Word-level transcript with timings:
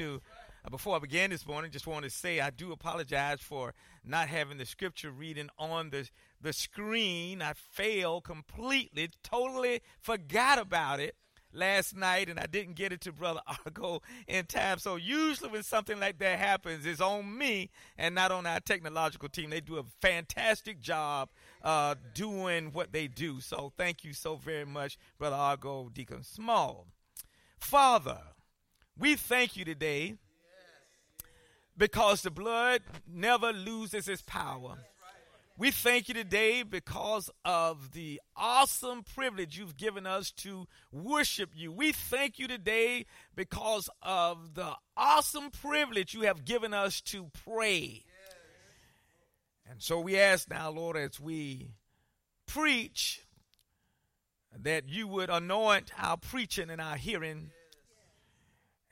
to. 0.00 0.22
Uh, 0.64 0.70
before 0.70 0.96
I 0.96 0.98
began 0.98 1.28
this 1.28 1.46
morning, 1.46 1.70
just 1.70 1.86
want 1.86 2.04
to 2.04 2.10
say 2.10 2.40
I 2.40 2.48
do 2.48 2.72
apologize 2.72 3.40
for 3.40 3.74
not 4.02 4.28
having 4.28 4.56
the 4.56 4.64
scripture 4.64 5.10
reading 5.10 5.50
on 5.58 5.90
the 5.90 6.08
the 6.40 6.54
screen. 6.54 7.42
I 7.42 7.52
failed 7.52 8.24
completely, 8.24 9.10
totally 9.22 9.82
forgot 10.00 10.58
about 10.58 11.00
it 11.00 11.16
last 11.52 11.94
night, 11.94 12.30
and 12.30 12.40
I 12.40 12.46
didn't 12.46 12.76
get 12.76 12.94
it 12.94 13.02
to 13.02 13.12
Brother 13.12 13.40
Argo 13.66 14.00
in 14.26 14.46
time. 14.46 14.78
So 14.78 14.96
usually 14.96 15.50
when 15.50 15.62
something 15.64 16.00
like 16.00 16.18
that 16.20 16.38
happens, 16.38 16.86
it's 16.86 17.02
on 17.02 17.36
me 17.36 17.68
and 17.98 18.14
not 18.14 18.32
on 18.32 18.46
our 18.46 18.60
technological 18.60 19.28
team. 19.28 19.50
They 19.50 19.60
do 19.60 19.76
a 19.76 19.84
fantastic 20.00 20.80
job 20.80 21.28
uh, 21.62 21.96
doing 22.14 22.72
what 22.72 22.92
they 22.92 23.06
do. 23.06 23.40
So 23.40 23.70
thank 23.76 24.02
you 24.02 24.14
so 24.14 24.36
very 24.36 24.64
much, 24.64 24.96
Brother 25.18 25.36
Argo, 25.36 25.90
Deacon 25.92 26.22
Small. 26.22 26.86
Father, 27.58 28.20
we 29.00 29.16
thank 29.16 29.56
you 29.56 29.64
today 29.64 30.14
because 31.76 32.22
the 32.22 32.30
blood 32.30 32.82
never 33.10 33.52
loses 33.52 34.08
its 34.08 34.22
power. 34.22 34.76
We 35.56 35.70
thank 35.70 36.08
you 36.08 36.14
today 36.14 36.62
because 36.62 37.30
of 37.44 37.92
the 37.92 38.20
awesome 38.36 39.02
privilege 39.02 39.58
you've 39.58 39.76
given 39.76 40.06
us 40.06 40.30
to 40.32 40.66
worship 40.92 41.50
you. 41.54 41.72
We 41.72 41.92
thank 41.92 42.38
you 42.38 42.46
today 42.48 43.06
because 43.34 43.90
of 44.02 44.54
the 44.54 44.74
awesome 44.96 45.50
privilege 45.50 46.14
you 46.14 46.22
have 46.22 46.44
given 46.44 46.72
us 46.72 47.00
to 47.02 47.30
pray. 47.44 48.04
And 49.70 49.82
so 49.82 50.00
we 50.00 50.18
ask 50.18 50.48
now, 50.50 50.70
Lord, 50.70 50.96
as 50.96 51.20
we 51.20 51.68
preach, 52.46 53.22
that 54.58 54.88
you 54.88 55.06
would 55.08 55.30
anoint 55.30 55.92
our 55.98 56.16
preaching 56.16 56.70
and 56.70 56.80
our 56.80 56.96
hearing, 56.96 57.50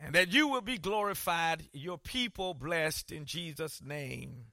and 0.01 0.15
that 0.15 0.33
you 0.33 0.49
will 0.49 0.61
be 0.61 0.79
glorified, 0.79 1.65
your 1.73 1.99
people 1.99 2.55
blessed 2.55 3.11
in 3.11 3.25
Jesus' 3.25 3.83
name. 3.83 4.47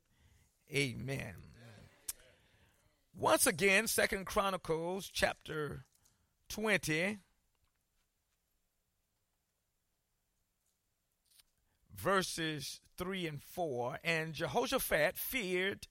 Amen. 0.73 1.35
Once 3.17 3.47
again, 3.47 3.87
Second 3.87 4.25
Chronicles 4.25 5.09
chapter 5.13 5.85
20, 6.49 7.19
verses 11.95 12.81
3 12.97 13.27
and 13.27 13.41
4. 13.41 13.99
And 14.03 14.33
Jehoshaphat 14.33 15.17
feared 15.17 15.87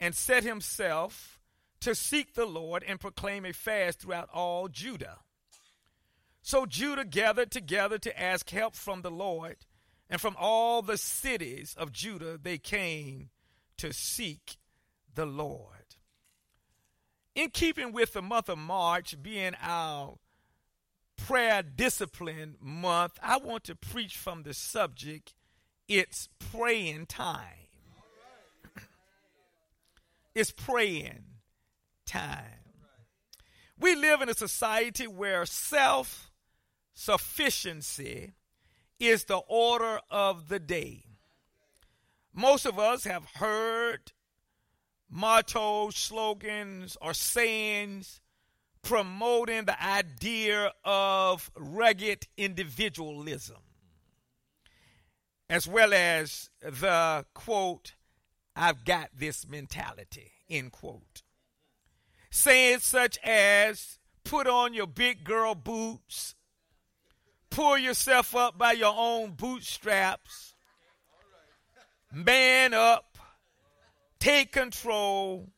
and 0.00 0.14
set 0.14 0.42
himself 0.42 1.38
to 1.80 1.94
seek 1.94 2.34
the 2.34 2.46
Lord 2.46 2.82
and 2.86 2.98
proclaim 2.98 3.44
a 3.44 3.52
fast 3.52 4.00
throughout 4.00 4.28
all 4.32 4.68
Judah. 4.68 5.18
So 6.42 6.66
Judah 6.66 7.04
gathered 7.04 7.52
together 7.52 7.98
to 7.98 8.20
ask 8.20 8.50
help 8.50 8.74
from 8.74 9.02
the 9.02 9.10
Lord, 9.10 9.58
and 10.10 10.20
from 10.20 10.36
all 10.38 10.82
the 10.82 10.98
cities 10.98 11.74
of 11.78 11.92
Judah 11.92 12.36
they 12.36 12.58
came 12.58 13.30
to 13.78 13.92
seek 13.92 14.56
the 15.14 15.24
Lord. 15.24 15.68
In 17.34 17.50
keeping 17.50 17.92
with 17.92 18.12
the 18.12 18.22
month 18.22 18.48
of 18.48 18.58
March 18.58 19.22
being 19.22 19.54
our 19.62 20.18
prayer 21.16 21.62
discipline 21.62 22.56
month, 22.60 23.18
I 23.22 23.38
want 23.38 23.64
to 23.64 23.76
preach 23.76 24.16
from 24.16 24.42
the 24.42 24.52
subject 24.52 25.34
it's 25.88 26.28
praying 26.52 27.06
time. 27.06 27.68
it's 30.34 30.50
praying 30.50 31.24
time. 32.04 32.62
We 33.78 33.94
live 33.94 34.22
in 34.22 34.28
a 34.28 34.34
society 34.34 35.06
where 35.06 35.46
self 35.46 36.31
sufficiency 36.94 38.32
is 38.98 39.24
the 39.24 39.38
order 39.48 40.00
of 40.10 40.48
the 40.48 40.58
day. 40.58 41.04
Most 42.34 42.66
of 42.66 42.78
us 42.78 43.04
have 43.04 43.24
heard 43.34 44.12
mottos, 45.10 45.96
slogans, 45.96 46.96
or 47.00 47.12
sayings 47.12 48.20
promoting 48.82 49.64
the 49.64 49.82
idea 49.82 50.72
of 50.84 51.50
rugged 51.56 52.26
individualism, 52.36 53.58
as 55.48 55.68
well 55.68 55.92
as 55.92 56.50
the 56.60 57.24
quote, 57.34 57.94
I've 58.56 58.84
got 58.84 59.10
this 59.16 59.46
mentality, 59.46 60.32
end 60.50 60.72
quote. 60.72 61.22
Sayings 62.30 62.82
such 62.82 63.18
as, 63.22 63.98
put 64.24 64.46
on 64.46 64.74
your 64.74 64.86
big 64.86 65.22
girl 65.22 65.54
boots, 65.54 66.34
pull 67.52 67.76
yourself 67.76 68.34
up 68.34 68.56
by 68.56 68.72
your 68.72 68.94
own 68.96 69.32
bootstraps, 69.32 70.54
man 72.10 72.72
up, 72.74 73.18
take 74.18 74.52
control, 74.52 75.50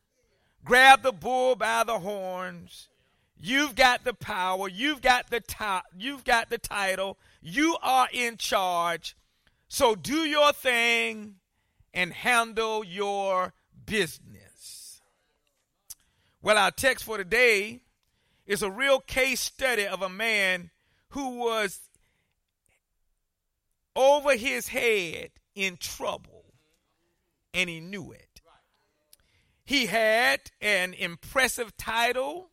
grab 0.63 1.01
the 1.03 1.13
bull 1.13 1.55
by 1.55 1.83
the 1.85 1.99
horns. 1.99 2.89
You've 3.37 3.75
got 3.75 4.03
the 4.03 4.13
power, 4.13 4.67
you've 4.67 5.01
got 5.01 5.29
the 5.29 5.39
top, 5.39 5.85
you've 5.97 6.23
got 6.23 6.49
the 6.49 6.57
title, 6.57 7.17
you 7.41 7.77
are 7.81 8.07
in 8.11 8.37
charge. 8.37 9.15
So 9.67 9.95
do 9.95 10.25
your 10.25 10.51
thing 10.53 11.35
and 11.93 12.11
handle 12.11 12.83
your 12.83 13.53
business. 13.85 15.01
Well, 16.41 16.57
our 16.57 16.71
text 16.71 17.05
for 17.05 17.17
today 17.17 17.81
is 18.45 18.61
a 18.61 18.69
real 18.69 18.99
case 18.99 19.39
study 19.39 19.87
of 19.87 20.01
a 20.01 20.09
man 20.09 20.71
who 21.15 21.37
was 21.37 21.79
over 23.95 24.35
his 24.35 24.67
head 24.67 25.29
in 25.55 25.77
trouble 25.77 26.43
and 27.53 27.69
he 27.69 27.79
knew 27.79 28.11
it. 28.11 28.41
He 29.63 29.85
had 29.85 30.41
an 30.59 30.93
impressive 30.93 31.77
title, 31.77 32.49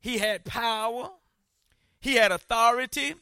he 0.00 0.18
had 0.18 0.44
power, 0.44 1.10
he 2.00 2.16
had 2.16 2.32
authority, 2.32 3.14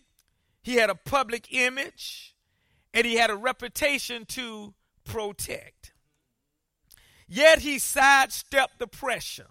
he 0.63 0.77
had 0.77 0.89
a 0.89 0.95
public 0.95 1.53
image, 1.53 2.35
and 2.95 3.07
he 3.07 3.17
had 3.17 3.29
a 3.29 3.37
reputation 3.37 4.25
to 4.29 4.73
protect. 5.05 5.93
Yet 7.29 7.59
he 7.59 7.79
sidestepped 7.79 8.79
the 8.79 8.87
pressure, 8.87 9.51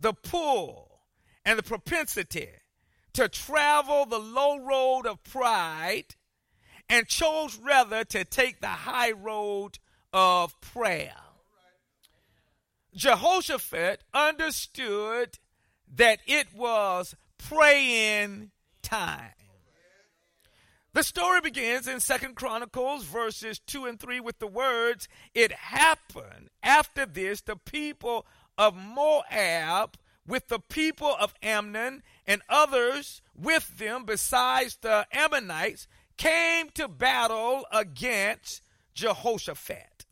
the 0.00 0.12
pull, 0.12 1.02
and 1.44 1.56
the 1.56 1.62
propensity 1.62 2.48
to 3.16 3.28
travel 3.30 4.04
the 4.04 4.18
low 4.18 4.58
road 4.58 5.06
of 5.06 5.24
pride 5.24 6.14
and 6.86 7.08
chose 7.08 7.56
rather 7.56 8.04
to 8.04 8.24
take 8.26 8.60
the 8.60 8.66
high 8.66 9.10
road 9.10 9.78
of 10.12 10.60
prayer. 10.60 11.14
Jehoshaphat 12.94 14.02
understood 14.12 15.38
that 15.94 16.18
it 16.26 16.48
was 16.54 17.14
praying 17.38 18.50
time. 18.82 19.32
The 20.92 21.02
story 21.02 21.40
begins 21.40 21.88
in 21.88 22.00
Second 22.00 22.36
Chronicles 22.36 23.04
verses 23.04 23.58
2 23.60 23.86
and 23.86 23.98
3 23.98 24.20
with 24.20 24.40
the 24.40 24.46
words, 24.46 25.08
It 25.34 25.52
happened 25.52 26.50
after 26.62 27.06
this, 27.06 27.40
the 27.40 27.56
people 27.56 28.26
of 28.58 28.76
Moab 28.76 29.96
with 30.26 30.48
the 30.48 30.58
people 30.58 31.14
of 31.18 31.34
Ammon 31.42 32.02
and 32.26 32.42
others 32.48 33.22
with 33.34 33.78
them 33.78 34.04
besides 34.04 34.78
the 34.80 35.06
Ammonites 35.12 35.86
came 36.16 36.70
to 36.70 36.88
battle 36.88 37.66
against 37.72 38.62
Jehoshaphat. 38.94 40.06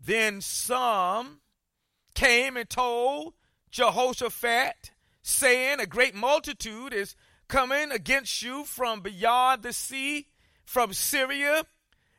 Then 0.00 0.40
some 0.40 1.40
came 2.14 2.56
and 2.56 2.68
told 2.68 3.34
Jehoshaphat, 3.70 4.92
saying, 5.22 5.80
A 5.80 5.86
great 5.86 6.14
multitude 6.14 6.92
is 6.92 7.16
coming 7.48 7.90
against 7.90 8.42
you 8.42 8.64
from 8.64 9.00
beyond 9.00 9.62
the 9.62 9.72
sea, 9.72 10.28
from 10.64 10.92
Syria. 10.92 11.64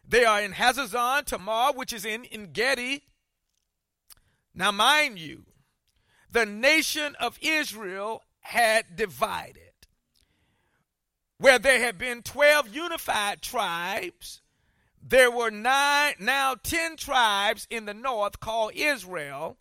They 0.08 0.26
are 0.26 0.42
in 0.42 0.54
Hazazon 0.54 1.26
Tamar, 1.26 1.74
which 1.74 1.94
is 1.94 2.06
in 2.06 2.26
Engedi. 2.26 3.04
Now, 4.54 4.72
mind 4.72 5.20
you, 5.20 5.46
the 6.32 6.46
nation 6.46 7.16
of 7.20 7.38
Israel 7.42 8.24
had 8.46 8.96
divided. 8.96 9.62
Where 11.40 11.58
there 11.58 11.80
had 11.80 11.98
been 11.98 12.22
12 12.22 12.74
unified 12.74 13.42
tribes, 13.42 14.44
there 15.02 15.32
were 15.32 15.50
nine, 15.50 16.14
now 16.20 16.54
10 16.62 16.96
tribes 16.96 17.66
in 17.72 17.86
the 17.86 17.94
north 17.96 18.40
called 18.40 18.74
Israel 18.76 19.58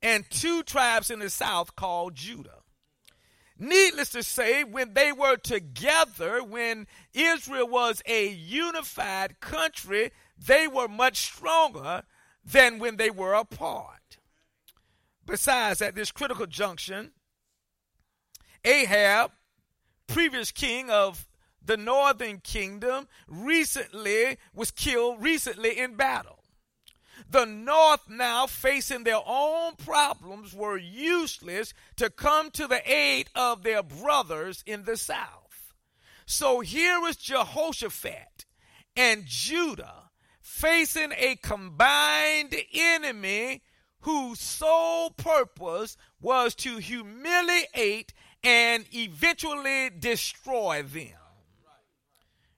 and 0.00 0.24
two 0.30 0.62
tribes 0.62 1.10
in 1.10 1.18
the 1.18 1.28
south 1.28 1.74
called 1.74 2.14
Judah. 2.14 2.60
Needless 3.58 4.10
to 4.10 4.22
say, 4.22 4.62
when 4.62 4.94
they 4.94 5.10
were 5.10 5.36
together, 5.36 6.42
when 6.42 6.86
Israel 7.14 7.66
was 7.66 8.00
a 8.06 8.28
unified 8.28 9.40
country, 9.40 10.12
they 10.38 10.68
were 10.68 10.88
much 10.88 11.16
stronger 11.16 12.04
than 12.44 12.78
when 12.78 12.96
they 12.96 13.10
were 13.10 13.34
apart. 13.34 14.18
Besides, 15.26 15.82
at 15.82 15.96
this 15.96 16.12
critical 16.12 16.46
junction, 16.46 17.10
Ahab, 18.64 19.32
previous 20.06 20.50
king 20.50 20.90
of 20.90 21.26
the 21.64 21.76
northern 21.76 22.40
kingdom, 22.40 23.08
recently 23.26 24.38
was 24.54 24.70
killed 24.70 25.22
recently 25.22 25.78
in 25.78 25.96
battle. 25.96 26.40
The 27.30 27.46
North, 27.46 28.08
now 28.08 28.46
facing 28.46 29.04
their 29.04 29.20
own 29.24 29.76
problems, 29.76 30.52
were 30.54 30.76
useless 30.76 31.72
to 31.96 32.10
come 32.10 32.50
to 32.52 32.66
the 32.66 32.82
aid 32.90 33.30
of 33.34 33.62
their 33.62 33.82
brothers 33.82 34.62
in 34.66 34.84
the 34.84 34.96
South. 34.96 35.72
So 36.26 36.60
here 36.60 37.00
was 37.00 37.16
Jehoshaphat 37.16 38.46
and 38.96 39.24
Judah 39.26 40.10
facing 40.40 41.12
a 41.16 41.36
combined 41.36 42.54
enemy 42.72 43.62
whose 44.00 44.40
sole 44.40 45.10
purpose 45.10 45.96
was 46.20 46.54
to 46.56 46.76
humiliate 46.76 48.12
and 48.44 48.84
eventually 48.92 49.90
destroy 49.98 50.82
them. 50.82 51.08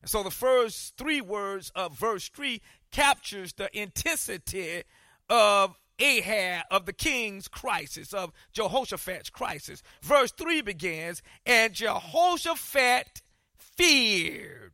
And 0.02 0.10
So 0.10 0.22
the 0.22 0.30
first 0.30 0.96
three 0.96 1.20
words 1.20 1.70
of 1.74 1.96
verse 1.96 2.28
3 2.28 2.60
captures 2.90 3.52
the 3.54 3.68
intensity 3.78 4.82
of 5.28 5.76
Ahab, 5.98 6.64
of 6.70 6.86
the 6.86 6.92
king's 6.92 7.48
crisis, 7.48 8.12
of 8.12 8.32
Jehoshaphat's 8.52 9.30
crisis. 9.30 9.82
Verse 10.02 10.30
3 10.32 10.60
begins, 10.60 11.22
and 11.44 11.72
Jehoshaphat 11.72 13.22
feared. 13.58 14.72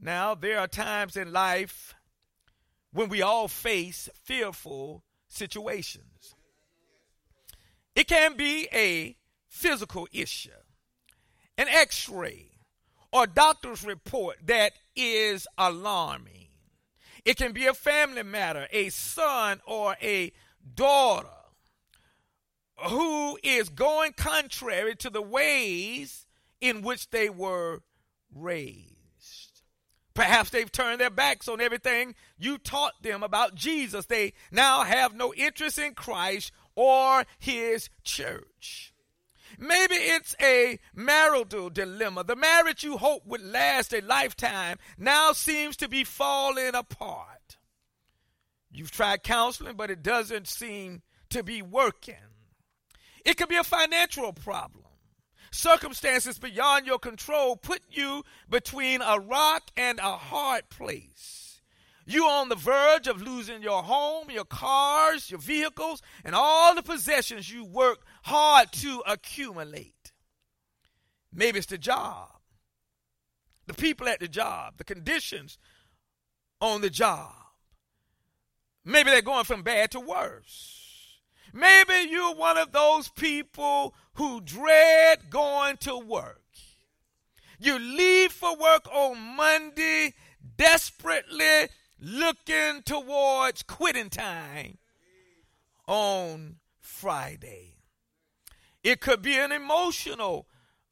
Now, 0.00 0.34
there 0.34 0.58
are 0.58 0.66
times 0.66 1.16
in 1.16 1.32
life 1.32 1.94
when 2.92 3.08
we 3.08 3.22
all 3.22 3.48
face 3.48 4.08
fearful 4.24 5.04
situations. 5.28 6.34
It 8.00 8.08
can 8.08 8.34
be 8.34 8.66
a 8.72 9.14
physical 9.46 10.08
issue, 10.10 10.48
an 11.58 11.68
x 11.68 12.08
ray, 12.08 12.46
or 13.12 13.26
doctor's 13.26 13.84
report 13.84 14.38
that 14.46 14.72
is 14.96 15.46
alarming. 15.58 16.48
It 17.26 17.36
can 17.36 17.52
be 17.52 17.66
a 17.66 17.74
family 17.74 18.22
matter, 18.22 18.66
a 18.72 18.88
son 18.88 19.60
or 19.66 19.98
a 20.00 20.32
daughter 20.74 21.28
who 22.88 23.38
is 23.42 23.68
going 23.68 24.14
contrary 24.14 24.96
to 24.96 25.10
the 25.10 25.20
ways 25.20 26.26
in 26.58 26.80
which 26.80 27.10
they 27.10 27.28
were 27.28 27.82
raised. 28.34 29.60
Perhaps 30.14 30.48
they've 30.48 30.72
turned 30.72 31.02
their 31.02 31.10
backs 31.10 31.48
on 31.48 31.60
everything 31.60 32.14
you 32.38 32.56
taught 32.56 33.02
them 33.02 33.22
about 33.22 33.54
Jesus. 33.54 34.06
They 34.06 34.32
now 34.50 34.84
have 34.84 35.14
no 35.14 35.34
interest 35.34 35.78
in 35.78 35.92
Christ 35.92 36.50
or 36.80 37.26
his 37.38 37.90
church. 38.04 38.94
Maybe 39.58 39.96
it's 39.96 40.34
a 40.40 40.78
marital 40.94 41.68
dilemma. 41.68 42.24
The 42.24 42.36
marriage 42.36 42.82
you 42.82 42.96
hoped 42.96 43.26
would 43.26 43.44
last 43.44 43.92
a 43.92 44.00
lifetime 44.00 44.78
now 44.96 45.32
seems 45.32 45.76
to 45.76 45.88
be 45.88 46.04
falling 46.04 46.74
apart. 46.74 47.58
You've 48.72 48.92
tried 48.92 49.22
counseling, 49.22 49.76
but 49.76 49.90
it 49.90 50.02
doesn't 50.02 50.48
seem 50.48 51.02
to 51.28 51.42
be 51.42 51.60
working. 51.60 52.14
It 53.26 53.36
could 53.36 53.50
be 53.50 53.56
a 53.56 53.64
financial 53.64 54.32
problem. 54.32 54.84
Circumstances 55.50 56.38
beyond 56.38 56.86
your 56.86 56.98
control 56.98 57.56
put 57.56 57.82
you 57.90 58.24
between 58.48 59.02
a 59.02 59.20
rock 59.20 59.70
and 59.76 59.98
a 59.98 60.16
hard 60.16 60.70
place. 60.70 61.49
You're 62.10 62.28
on 62.28 62.48
the 62.48 62.56
verge 62.56 63.06
of 63.06 63.22
losing 63.22 63.62
your 63.62 63.84
home, 63.84 64.30
your 64.30 64.44
cars, 64.44 65.30
your 65.30 65.38
vehicles, 65.38 66.02
and 66.24 66.34
all 66.34 66.74
the 66.74 66.82
possessions 66.82 67.52
you 67.52 67.64
work 67.64 68.00
hard 68.24 68.72
to 68.72 69.00
accumulate. 69.06 70.10
Maybe 71.32 71.58
it's 71.58 71.68
the 71.68 71.78
job, 71.78 72.30
the 73.68 73.74
people 73.74 74.08
at 74.08 74.18
the 74.18 74.26
job, 74.26 74.74
the 74.76 74.82
conditions 74.82 75.56
on 76.60 76.80
the 76.80 76.90
job. 76.90 77.32
Maybe 78.84 79.10
they're 79.10 79.22
going 79.22 79.44
from 79.44 79.62
bad 79.62 79.92
to 79.92 80.00
worse. 80.00 81.20
Maybe 81.52 82.10
you're 82.10 82.34
one 82.34 82.58
of 82.58 82.72
those 82.72 83.08
people 83.10 83.94
who 84.14 84.40
dread 84.40 85.30
going 85.30 85.76
to 85.78 85.96
work. 85.96 86.42
You 87.60 87.78
leave 87.78 88.32
for 88.32 88.56
work 88.56 88.88
on 88.92 89.36
Monday 89.36 90.14
desperately 90.56 91.68
looking 92.00 92.82
towards 92.84 93.62
quitting 93.62 94.10
time 94.10 94.78
on 95.86 96.56
Friday. 96.80 97.76
It 98.82 99.00
could 99.00 99.22
be 99.22 99.36
an 99.36 99.52
emotional 99.52 100.46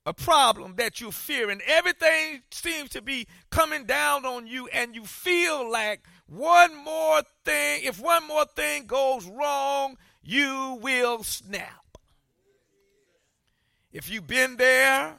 a 0.08 0.14
problem 0.14 0.76
that 0.76 1.02
you 1.02 1.10
fear 1.10 1.50
and 1.50 1.60
everything 1.66 2.40
seems 2.50 2.88
to 2.88 3.02
be 3.02 3.26
coming 3.50 3.84
down 3.84 4.24
on 4.24 4.46
you 4.46 4.66
and 4.68 4.94
you 4.94 5.04
feel 5.04 5.70
like 5.70 6.00
one 6.26 6.74
more 6.82 7.20
thing 7.44 7.82
if 7.84 8.00
one 8.00 8.26
more 8.26 8.46
thing 8.46 8.86
goes 8.86 9.26
wrong 9.26 9.98
you 10.22 10.78
will 10.80 11.22
snap 11.22 11.98
if 13.92 14.08
you've 14.08 14.26
been 14.26 14.56
there 14.56 15.18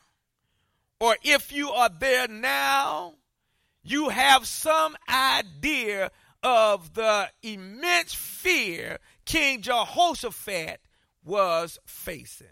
or 0.99 1.15
if 1.23 1.51
you 1.51 1.69
are 1.69 1.91
there 1.99 2.27
now 2.27 3.13
you 3.83 4.09
have 4.09 4.45
some 4.45 4.95
idea 5.09 6.11
of 6.43 6.93
the 6.93 7.29
immense 7.43 8.13
fear 8.13 8.99
King 9.25 9.61
Jehoshaphat 9.61 10.79
was 11.23 11.79
facing. 11.85 12.47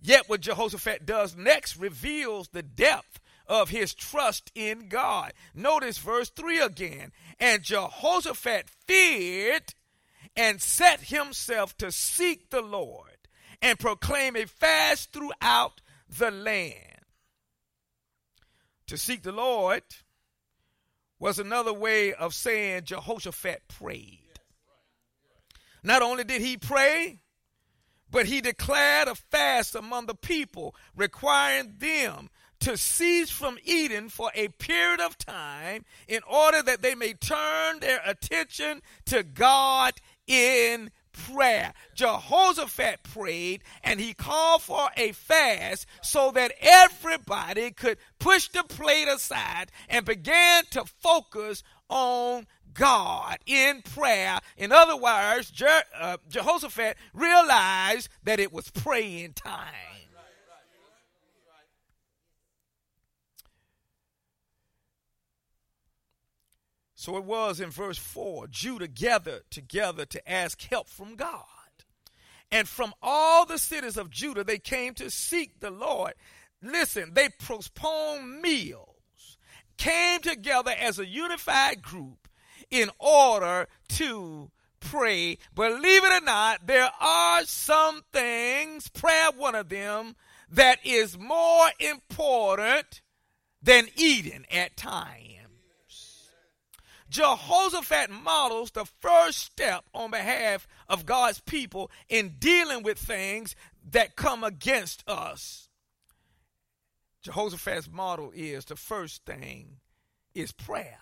Yet, 0.00 0.28
what 0.28 0.42
Jehoshaphat 0.42 1.06
does 1.06 1.34
next 1.34 1.76
reveals 1.76 2.48
the 2.48 2.62
depth 2.62 3.18
of 3.46 3.70
his 3.70 3.94
trust 3.94 4.52
in 4.54 4.88
God. 4.88 5.32
Notice 5.54 5.98
verse 5.98 6.30
3 6.30 6.60
again. 6.60 7.12
And 7.40 7.62
Jehoshaphat 7.62 8.68
feared 8.86 9.74
and 10.36 10.60
set 10.60 11.00
himself 11.00 11.76
to 11.78 11.90
seek 11.90 12.50
the 12.50 12.60
Lord 12.60 13.16
and 13.62 13.78
proclaim 13.78 14.36
a 14.36 14.46
fast 14.46 15.12
throughout 15.12 15.80
the 16.08 16.30
land 16.30 16.95
to 18.86 18.96
seek 18.96 19.22
the 19.22 19.32
Lord 19.32 19.82
was 21.18 21.38
another 21.38 21.72
way 21.72 22.12
of 22.12 22.34
saying 22.34 22.84
Jehoshaphat 22.84 23.68
prayed. 23.68 24.20
Not 25.82 26.02
only 26.02 26.24
did 26.24 26.42
he 26.42 26.56
pray, 26.56 27.20
but 28.10 28.26
he 28.26 28.40
declared 28.40 29.08
a 29.08 29.14
fast 29.14 29.74
among 29.74 30.06
the 30.06 30.14
people, 30.14 30.74
requiring 30.94 31.74
them 31.78 32.28
to 32.60 32.76
cease 32.76 33.30
from 33.30 33.58
eating 33.64 34.08
for 34.08 34.30
a 34.34 34.48
period 34.48 35.00
of 35.00 35.18
time 35.18 35.84
in 36.08 36.20
order 36.28 36.62
that 36.62 36.82
they 36.82 36.94
may 36.94 37.12
turn 37.12 37.80
their 37.80 38.00
attention 38.04 38.80
to 39.06 39.22
God 39.22 39.94
in 40.26 40.90
prayer. 41.16 41.72
Jehoshaphat 41.94 43.02
prayed 43.02 43.62
and 43.82 44.00
he 44.00 44.14
called 44.14 44.62
for 44.62 44.88
a 44.96 45.12
fast 45.12 45.86
so 46.02 46.30
that 46.32 46.52
everybody 46.60 47.70
could 47.70 47.98
push 48.18 48.48
the 48.48 48.62
plate 48.62 49.08
aside 49.08 49.70
and 49.88 50.04
began 50.04 50.64
to 50.70 50.84
focus 50.84 51.62
on 51.88 52.46
God 52.74 53.38
in 53.46 53.82
prayer. 53.82 54.38
In 54.56 54.72
other 54.72 54.96
words, 54.96 55.50
Je- 55.50 55.80
uh, 55.98 56.18
Jehoshaphat 56.28 56.96
realized 57.14 58.08
that 58.24 58.38
it 58.40 58.52
was 58.52 58.70
praying 58.70 59.32
time. 59.32 59.95
So 66.98 67.18
it 67.18 67.24
was 67.24 67.60
in 67.60 67.70
verse 67.70 67.98
4 67.98 68.48
Judah 68.48 68.88
gathered 68.88 69.42
together 69.50 70.06
to 70.06 70.30
ask 70.30 70.60
help 70.62 70.88
from 70.88 71.14
God. 71.14 71.44
And 72.50 72.66
from 72.66 72.94
all 73.02 73.44
the 73.44 73.58
cities 73.58 73.98
of 73.98 74.10
Judah, 74.10 74.44
they 74.44 74.58
came 74.58 74.94
to 74.94 75.10
seek 75.10 75.60
the 75.60 75.70
Lord. 75.70 76.14
Listen, 76.62 77.10
they 77.12 77.28
postponed 77.28 78.40
meals, 78.40 79.36
came 79.76 80.20
together 80.20 80.72
as 80.78 80.98
a 80.98 81.06
unified 81.06 81.82
group 81.82 82.28
in 82.70 82.90
order 82.98 83.68
to 83.90 84.50
pray. 84.80 85.36
Believe 85.54 86.04
it 86.04 86.22
or 86.22 86.24
not, 86.24 86.66
there 86.66 86.90
are 86.98 87.44
some 87.44 88.02
things, 88.10 88.88
prayer 88.88 89.30
one 89.36 89.54
of 89.54 89.68
them, 89.68 90.16
that 90.50 90.78
is 90.82 91.18
more 91.18 91.68
important 91.78 93.02
than 93.62 93.88
eating 93.96 94.46
at 94.50 94.76
times. 94.78 95.45
Jehoshaphat 97.16 98.10
models 98.10 98.72
the 98.72 98.84
first 98.84 99.38
step 99.38 99.86
on 99.94 100.10
behalf 100.10 100.68
of 100.86 101.06
God's 101.06 101.40
people 101.40 101.90
in 102.10 102.34
dealing 102.38 102.82
with 102.82 102.98
things 102.98 103.56
that 103.90 104.16
come 104.16 104.44
against 104.44 105.02
us. 105.08 105.70
Jehoshaphat's 107.22 107.90
model 107.90 108.32
is 108.34 108.66
the 108.66 108.76
first 108.76 109.24
thing 109.24 109.78
is 110.34 110.52
prayer. 110.52 110.98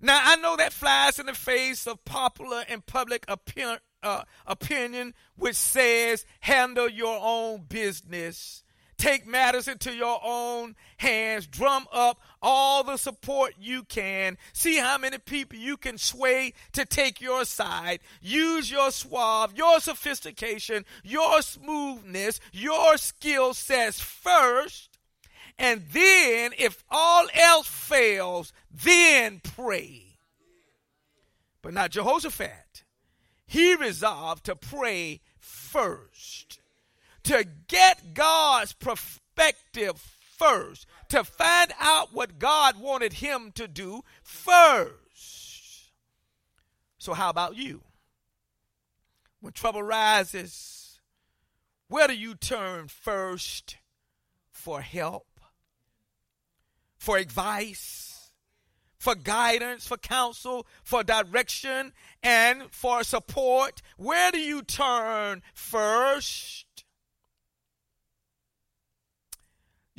Now, 0.00 0.18
I 0.24 0.34
know 0.36 0.56
that 0.56 0.72
flies 0.72 1.20
in 1.20 1.26
the 1.26 1.34
face 1.34 1.86
of 1.86 2.04
popular 2.04 2.64
and 2.68 2.84
public 2.84 3.24
opinion, 3.28 3.78
uh, 4.02 4.24
opinion 4.44 5.14
which 5.36 5.54
says 5.54 6.26
handle 6.40 6.88
your 6.88 7.16
own 7.22 7.66
business 7.68 8.64
take 9.00 9.26
matters 9.26 9.66
into 9.66 9.94
your 9.94 10.20
own 10.22 10.76
hands. 10.98 11.46
Drum 11.46 11.86
up 11.92 12.20
all 12.42 12.84
the 12.84 12.98
support 12.98 13.54
you 13.58 13.82
can. 13.82 14.36
See 14.52 14.76
how 14.76 14.98
many 14.98 15.18
people 15.18 15.58
you 15.58 15.76
can 15.76 15.96
sway 15.96 16.52
to 16.72 16.84
take 16.84 17.20
your 17.20 17.44
side. 17.44 18.00
Use 18.20 18.70
your 18.70 18.90
suave, 18.90 19.56
your 19.56 19.80
sophistication, 19.80 20.84
your 21.02 21.40
smoothness, 21.40 22.40
your 22.52 22.98
skill 22.98 23.54
sets 23.54 24.00
first. 24.00 24.98
And 25.58 25.82
then, 25.92 26.52
if 26.58 26.84
all 26.90 27.26
else 27.34 27.66
fails, 27.66 28.52
then 28.70 29.40
pray. 29.42 30.18
But 31.62 31.74
not 31.74 31.90
Jehoshaphat. 31.90 32.84
He 33.46 33.74
resolved 33.74 34.44
to 34.44 34.56
pray 34.56 35.20
first, 35.38 36.49
to 37.24 37.46
get 37.68 38.14
God's 38.14 38.72
perspective 38.72 40.00
first, 40.38 40.86
to 41.08 41.22
find 41.24 41.72
out 41.78 42.14
what 42.14 42.38
God 42.38 42.80
wanted 42.80 43.14
him 43.14 43.52
to 43.52 43.68
do 43.68 44.02
first. 44.22 45.92
So, 46.98 47.14
how 47.14 47.30
about 47.30 47.56
you? 47.56 47.82
When 49.40 49.52
trouble 49.52 49.82
rises, 49.82 51.00
where 51.88 52.06
do 52.06 52.14
you 52.14 52.34
turn 52.34 52.88
first 52.88 53.76
for 54.50 54.80
help, 54.80 55.40
for 56.98 57.16
advice, 57.16 58.30
for 58.98 59.14
guidance, 59.14 59.86
for 59.86 59.96
counsel, 59.96 60.66
for 60.84 61.02
direction, 61.02 61.92
and 62.22 62.70
for 62.70 63.02
support? 63.02 63.80
Where 63.96 64.30
do 64.30 64.38
you 64.38 64.62
turn 64.62 65.42
first? 65.54 66.66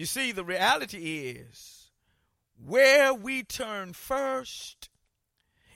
You 0.02 0.08
see, 0.08 0.32
the 0.32 0.44
reality 0.44 1.36
is 1.38 1.92
where 2.58 3.14
we 3.14 3.44
turn 3.44 3.94
first 3.94 4.90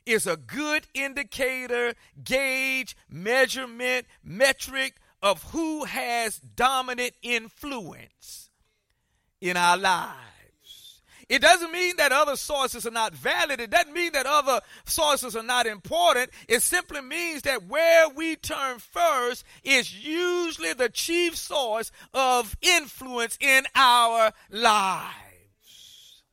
is 0.03 0.25
a 0.25 0.35
good 0.35 0.87
indicator, 0.95 1.93
gauge, 2.23 2.97
measurement, 3.07 4.07
metric 4.23 4.95
of 5.21 5.43
who 5.51 5.83
has 5.83 6.39
dominant 6.39 7.13
influence 7.21 8.49
in 9.41 9.57
our 9.57 9.77
lives. 9.77 10.34
It 11.27 11.41
doesn't 11.41 11.71
mean 11.71 11.95
that 11.97 12.11
other 12.11 12.35
sources 12.35 12.85
are 12.85 12.91
not 12.91 13.15
valid. 13.15 13.59
It 13.59 13.71
doesn't 13.71 13.93
mean 13.93 14.11
that 14.11 14.27
other 14.27 14.61
sources 14.85 15.35
are 15.35 15.43
not 15.43 15.65
important. 15.65 16.29
It 16.47 16.61
simply 16.61 17.01
means 17.01 17.41
that 17.43 17.65
where 17.65 18.09
we 18.09 18.35
turn 18.35 18.77
first 18.79 19.43
is 19.63 20.05
usually 20.05 20.73
the 20.73 20.89
chief 20.89 21.35
source 21.35 21.91
of 22.13 22.55
influence 22.61 23.37
in 23.41 23.63
our 23.73 24.33
lives. 24.51 26.23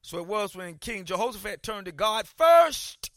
So 0.00 0.18
it 0.18 0.26
was 0.26 0.56
when 0.56 0.76
King 0.76 1.04
Jehoshaphat 1.04 1.62
turned 1.62 1.84
to 1.84 1.92
God 1.92 2.26
first 2.26 3.10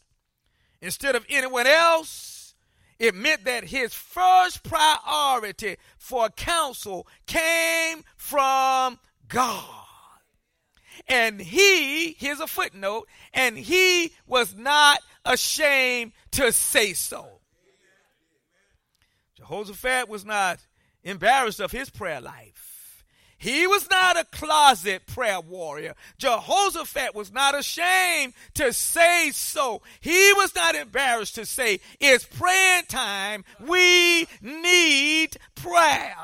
instead 0.82 1.16
of 1.16 1.24
anyone 1.30 1.66
else. 1.66 2.54
It 2.98 3.14
meant 3.14 3.46
that 3.46 3.64
his 3.64 3.94
first 3.94 4.62
priority 4.62 5.76
for 5.96 6.28
counsel 6.28 7.06
came 7.26 8.04
from 8.16 8.98
God. 9.26 9.81
And 11.08 11.40
he, 11.40 12.12
here's 12.12 12.40
a 12.40 12.46
footnote, 12.46 13.08
and 13.32 13.56
he 13.56 14.12
was 14.26 14.54
not 14.54 15.00
ashamed 15.24 16.12
to 16.32 16.52
say 16.52 16.92
so. 16.92 17.26
Jehoshaphat 19.36 20.08
was 20.08 20.24
not 20.24 20.60
embarrassed 21.02 21.60
of 21.60 21.72
his 21.72 21.90
prayer 21.90 22.20
life. 22.20 22.72
He 23.42 23.66
was 23.66 23.90
not 23.90 24.16
a 24.16 24.24
closet 24.24 25.04
prayer 25.04 25.40
warrior. 25.40 25.94
Jehoshaphat 26.16 27.12
was 27.12 27.32
not 27.32 27.58
ashamed 27.58 28.34
to 28.54 28.72
say 28.72 29.30
so. 29.32 29.82
He 30.00 30.32
was 30.36 30.54
not 30.54 30.76
embarrassed 30.76 31.34
to 31.34 31.44
say, 31.44 31.80
It's 31.98 32.24
prayer 32.24 32.82
time. 32.82 33.44
We 33.58 34.28
need 34.40 35.36
prayer. 35.56 36.14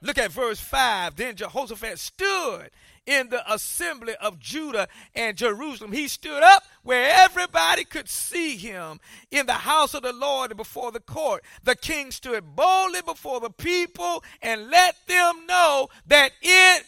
Look 0.00 0.18
at 0.18 0.32
verse 0.32 0.58
5. 0.58 1.14
Then 1.14 1.36
Jehoshaphat 1.36 2.00
stood 2.00 2.70
in 3.06 3.28
the 3.30 3.52
assembly 3.52 4.14
of 4.20 4.38
Judah 4.38 4.88
and 5.14 5.36
Jerusalem. 5.36 5.92
He 5.92 6.08
stood 6.08 6.42
up 6.42 6.64
where 6.82 7.10
everybody 7.24 7.84
could 7.84 8.08
see 8.08 8.56
him 8.56 9.00
in 9.30 9.46
the 9.46 9.52
house 9.52 9.94
of 9.94 10.02
the 10.02 10.12
Lord 10.12 10.50
and 10.50 10.58
before 10.58 10.92
the 10.92 11.00
court. 11.00 11.44
The 11.64 11.76
king 11.76 12.10
stood 12.10 12.54
boldly 12.54 13.02
before 13.02 13.40
the 13.40 13.50
people 13.50 14.22
and 14.40 14.70
let 14.70 14.96
them 15.06 15.46
know 15.46 15.88
that 16.06 16.32
it 16.40 16.84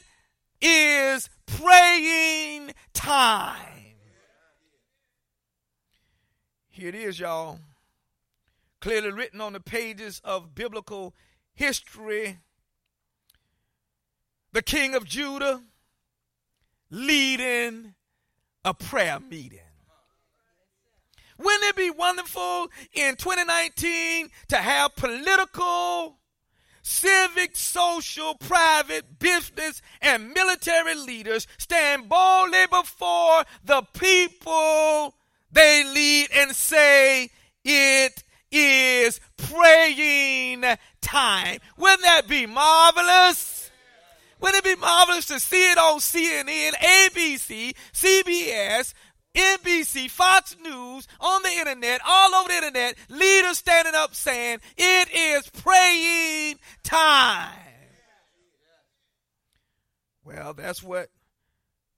is 0.61 1.29
praying 1.47 2.73
time. 2.93 3.61
Here 6.69 6.89
it 6.89 6.95
is, 6.95 7.21
y'all. 7.21 7.61
Clearly 8.81 9.13
written 9.13 9.41
on 9.41 9.53
the 9.53 9.61
pages 9.61 10.21
of 10.25 10.55
biblical 10.55 11.15
history. 11.55 12.39
The 14.53 14.63
king 14.63 14.95
of 14.95 15.05
Judah 15.05 15.63
leading 16.95 17.93
a 18.65 18.73
prayer 18.73 19.19
meeting. 19.19 19.59
Wouldn't 21.37 21.65
it 21.65 21.77
be 21.77 21.91
wonderful 21.91 22.69
in 22.93 23.17
2019 23.17 24.31
to 24.49 24.57
have 24.57 24.95
political, 24.95 26.19
civic, 26.83 27.57
social, 27.57 28.37
private, 28.37 29.19
business, 29.19 29.83
and 30.01 30.33
military 30.33 30.95
leaders 30.95 31.49
stand 31.59 32.09
boldly 32.09 32.67
before 32.71 33.45
the 33.65 33.83
people 33.95 35.17
they 35.51 35.83
lead 35.93 36.29
and 36.33 36.55
say, 36.55 37.31
It 37.65 38.23
is 38.53 39.21
praying 39.37 40.65
time. 41.01 41.59
Wouldn't 41.77 42.03
that 42.03 42.29
be 42.29 42.47
marvelous? 42.47 43.64
Wouldn't 44.41 44.65
it 44.65 44.77
be 44.77 44.81
marvelous 44.81 45.27
to 45.27 45.41
see 45.41 45.71
it 45.71 45.79
on 45.79 46.01
CNN, 46.01 46.73
ABC, 46.73 47.75
CBS, 47.93 48.95
NBC, 49.35 50.09
Fox 50.11 50.57
News, 50.63 51.09
on 51.21 51.43
the 51.43 51.51
internet, 51.51 52.01
all 52.07 52.35
over 52.35 52.49
the 52.49 52.55
internet, 52.55 52.97
leaders 53.09 53.59
standing 53.59 53.95
up 53.95 54.15
saying, 54.15 54.61
it 54.77 55.09
is 55.13 55.51
praying 55.51 56.59
time. 56.83 57.51
Well, 60.25 60.55
that's 60.55 60.83
what 60.83 61.09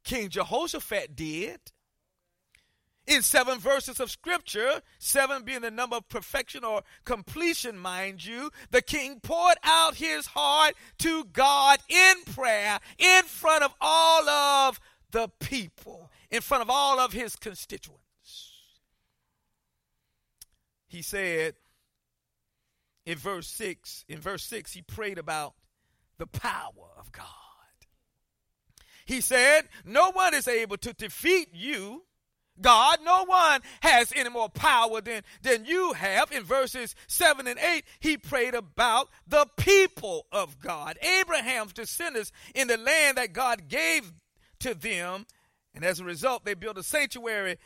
King 0.05 0.31
Jehoshaphat 0.31 1.14
did 1.14 1.61
in 3.06 3.22
seven 3.22 3.58
verses 3.58 4.00
of 4.00 4.10
scripture, 4.10 4.82
seven 4.98 5.42
being 5.44 5.60
the 5.60 5.70
number 5.70 5.96
of 5.96 6.08
perfection 6.08 6.64
or 6.64 6.82
completion, 7.04 7.78
mind 7.78 8.25
you, 8.25 8.50
the 8.70 8.82
king 8.82 9.20
poured 9.20 9.56
out 9.62 9.94
his 9.94 10.26
heart 10.26 10.75
to 10.98 11.25
God 11.25 11.78
in 11.88 12.14
prayer 12.34 12.80
in 12.98 13.25
front 13.25 13.62
of 13.62 13.72
all 13.80 14.28
of 14.28 14.80
the 15.12 15.28
people, 15.40 16.10
in 16.30 16.40
front 16.40 16.62
of 16.62 16.70
all 16.70 16.98
of 16.98 17.12
his 17.12 17.36
constituents. 17.36 18.02
He 20.88 21.02
said 21.02 21.54
in 23.04 23.18
verse 23.18 23.46
6, 23.48 24.04
in 24.08 24.18
verse 24.18 24.42
6, 24.44 24.72
he 24.72 24.82
prayed 24.82 25.18
about 25.18 25.54
the 26.18 26.26
power 26.26 26.90
of 26.98 27.12
God. 27.12 27.26
He 29.04 29.20
said, 29.20 29.68
No 29.84 30.10
one 30.10 30.34
is 30.34 30.48
able 30.48 30.76
to 30.78 30.92
defeat 30.92 31.50
you 31.52 32.02
God. 32.60 32.98
No 33.02 33.25
one 33.25 33.60
has 33.80 34.12
any 34.14 34.30
more 34.30 34.48
power 34.48 35.00
than, 35.00 35.22
than 35.42 35.64
you 35.64 35.92
have. 35.94 36.32
In 36.32 36.42
verses 36.42 36.94
7 37.06 37.46
and 37.46 37.58
8, 37.58 37.84
he 38.00 38.16
prayed 38.16 38.54
about 38.54 39.08
the 39.26 39.46
people 39.56 40.26
of 40.32 40.58
God, 40.58 40.98
Abraham's 41.02 41.72
descendants 41.72 42.32
in 42.54 42.68
the 42.68 42.78
land 42.78 43.18
that 43.18 43.32
God 43.32 43.68
gave 43.68 44.12
to 44.60 44.75
them. 44.75 45.26
And 45.75 45.84
as 45.84 46.00
a 46.00 46.04
result, 46.04 46.44
they 46.44 46.54
built 46.54 46.78
a 46.78 46.82
sanctuary 46.82 47.58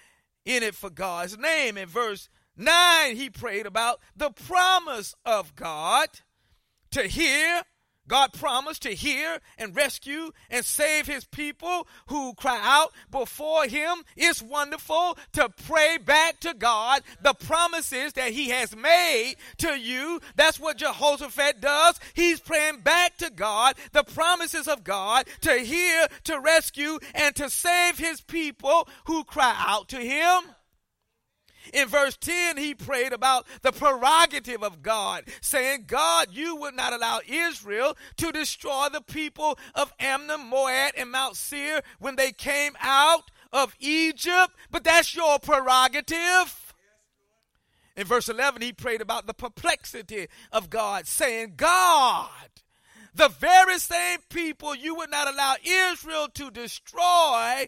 in 0.44 0.62
it 0.62 0.74
for 0.74 0.90
God's 0.90 1.38
name. 1.38 1.78
In 1.78 1.88
verse 1.88 2.28
9, 2.56 3.16
he 3.16 3.30
prayed 3.30 3.66
about 3.66 4.00
the 4.16 4.30
promise 4.30 5.14
of 5.24 5.54
God 5.54 6.08
to 6.90 7.06
hear 7.06 7.62
God 8.10 8.32
promised 8.32 8.82
to 8.82 8.90
hear 8.90 9.38
and 9.56 9.76
rescue 9.76 10.32
and 10.50 10.64
save 10.64 11.06
his 11.06 11.24
people 11.24 11.86
who 12.08 12.34
cry 12.34 12.58
out 12.60 12.92
before 13.12 13.66
him. 13.66 14.02
It's 14.16 14.42
wonderful 14.42 15.16
to 15.34 15.48
pray 15.68 15.96
back 15.96 16.40
to 16.40 16.52
God 16.52 17.02
the 17.22 17.34
promises 17.34 18.14
that 18.14 18.32
he 18.32 18.48
has 18.48 18.74
made 18.74 19.36
to 19.58 19.78
you. 19.78 20.20
That's 20.34 20.58
what 20.58 20.78
Jehoshaphat 20.78 21.60
does. 21.60 22.00
He's 22.14 22.40
praying 22.40 22.80
back 22.80 23.16
to 23.18 23.30
God 23.30 23.76
the 23.92 24.02
promises 24.02 24.66
of 24.66 24.82
God 24.82 25.28
to 25.42 25.52
hear, 25.52 26.08
to 26.24 26.40
rescue, 26.40 26.98
and 27.14 27.32
to 27.36 27.48
save 27.48 27.96
his 27.96 28.20
people 28.20 28.88
who 29.04 29.22
cry 29.22 29.54
out 29.56 29.88
to 29.90 29.98
him. 29.98 30.42
In 31.72 31.88
verse 31.88 32.16
10, 32.16 32.56
he 32.56 32.74
prayed 32.74 33.12
about 33.12 33.46
the 33.62 33.72
prerogative 33.72 34.62
of 34.62 34.82
God, 34.82 35.24
saying, 35.40 35.84
God, 35.86 36.28
you 36.32 36.56
would 36.56 36.74
not 36.74 36.92
allow 36.92 37.20
Israel 37.26 37.96
to 38.16 38.32
destroy 38.32 38.88
the 38.92 39.02
people 39.02 39.58
of 39.74 39.92
Ammon, 40.00 40.48
Moab, 40.48 40.92
and 40.96 41.10
Mount 41.10 41.36
Seir 41.36 41.82
when 41.98 42.16
they 42.16 42.32
came 42.32 42.72
out 42.80 43.30
of 43.52 43.74
Egypt, 43.78 44.50
but 44.70 44.84
that's 44.84 45.14
your 45.14 45.38
prerogative. 45.38 46.74
In 47.96 48.06
verse 48.06 48.28
11, 48.28 48.62
he 48.62 48.72
prayed 48.72 49.00
about 49.00 49.26
the 49.26 49.34
perplexity 49.34 50.28
of 50.52 50.70
God, 50.70 51.06
saying, 51.06 51.54
God, 51.56 52.28
the 53.14 53.28
very 53.28 53.78
same 53.78 54.20
people 54.30 54.74
you 54.74 54.94
would 54.94 55.10
not 55.10 55.28
allow 55.28 55.56
Israel 55.62 56.28
to 56.34 56.50
destroy 56.50 57.66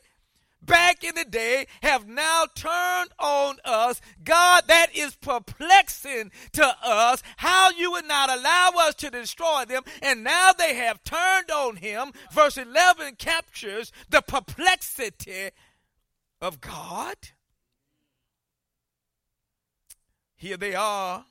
back 0.65 1.05
in 1.05 1.15
the 1.15 1.25
day 1.25 1.67
have 1.83 2.07
now 2.07 2.47
turned 2.55 3.11
on 3.19 3.57
us. 3.65 4.01
God, 4.25 4.65
that 4.69 4.89
is 4.95 5.15
perplexing 5.17 6.31
to 6.53 6.77
us 6.85 7.23
how 7.37 7.71
you 7.71 7.93
would 7.93 8.07
not 8.07 8.31
allow 8.31 8.73
us 8.79 8.95
to 8.97 9.11
destroy 9.11 9.65
them. 9.67 9.83
And 10.01 10.25
now 10.25 10.53
they 10.53 10.75
have 10.75 11.05
turned 11.05 11.51
on 11.51 11.77
him. 11.77 12.13
Verse 12.33 12.57
11 12.57 13.17
captures 13.17 13.93
the 14.09 14.23
perplexity 14.23 15.51
of 16.41 16.61
God. 16.61 17.17
Here 20.37 20.57
they 20.57 20.75
are 20.75 21.27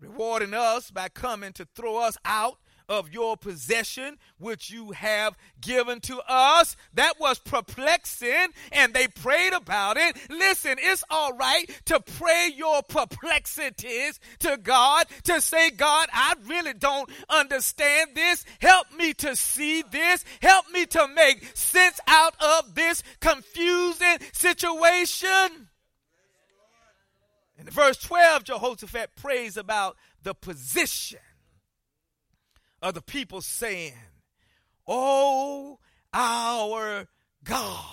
rewarding 0.00 0.54
us 0.54 0.90
by 0.90 1.08
coming 1.08 1.52
to 1.54 1.66
throw 1.74 1.96
us 1.96 2.18
out 2.24 2.58
of 2.88 3.12
your 3.12 3.36
possession, 3.36 4.18
which 4.38 4.70
you 4.70 4.92
have 4.92 5.36
given 5.60 6.00
to 6.00 6.20
us. 6.28 6.76
That 6.94 7.20
was 7.20 7.38
perplexing, 7.38 8.48
and 8.72 8.94
they 8.94 9.08
prayed 9.08 9.52
about 9.52 9.96
it. 9.96 10.16
Listen, 10.30 10.76
it's 10.78 11.04
all 11.10 11.34
right 11.34 11.68
to 11.86 12.00
pray 12.00 12.50
your 12.54 12.82
perplexities 12.82 14.20
to 14.40 14.56
God, 14.56 15.06
to 15.24 15.40
say, 15.40 15.70
God, 15.70 16.08
I 16.12 16.34
really 16.46 16.74
don't 16.74 17.10
understand 17.28 18.10
this. 18.14 18.44
Help 18.60 18.86
me 18.96 19.14
to 19.14 19.36
see 19.36 19.82
this. 19.82 20.24
Help 20.40 20.70
me 20.72 20.86
to 20.86 21.08
make 21.08 21.44
sense 21.54 22.00
out 22.06 22.34
of 22.40 22.74
this 22.74 23.02
confusing 23.20 24.18
situation. 24.32 25.68
In 27.58 27.68
verse 27.70 27.96
12, 27.98 28.44
Jehoshaphat 28.44 29.16
prays 29.16 29.56
about 29.56 29.96
the 30.22 30.32
position 30.32 31.18
of 32.82 32.94
the 32.94 33.02
people 33.02 33.40
saying, 33.40 33.94
Oh, 34.86 35.78
our 36.12 37.06
God, 37.44 37.84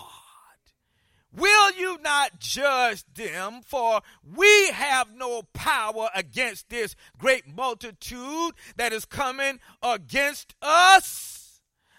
will 1.36 1.72
you 1.74 1.98
not 2.02 2.40
judge 2.40 3.04
them? 3.14 3.62
For 3.66 4.02
we 4.24 4.70
have 4.70 5.14
no 5.14 5.44
power 5.54 6.10
against 6.16 6.70
this 6.70 6.96
great 7.18 7.48
multitude 7.48 8.54
that 8.78 8.94
is 8.94 9.06
coming 9.06 9.60
against 9.82 10.56
us 10.62 11.36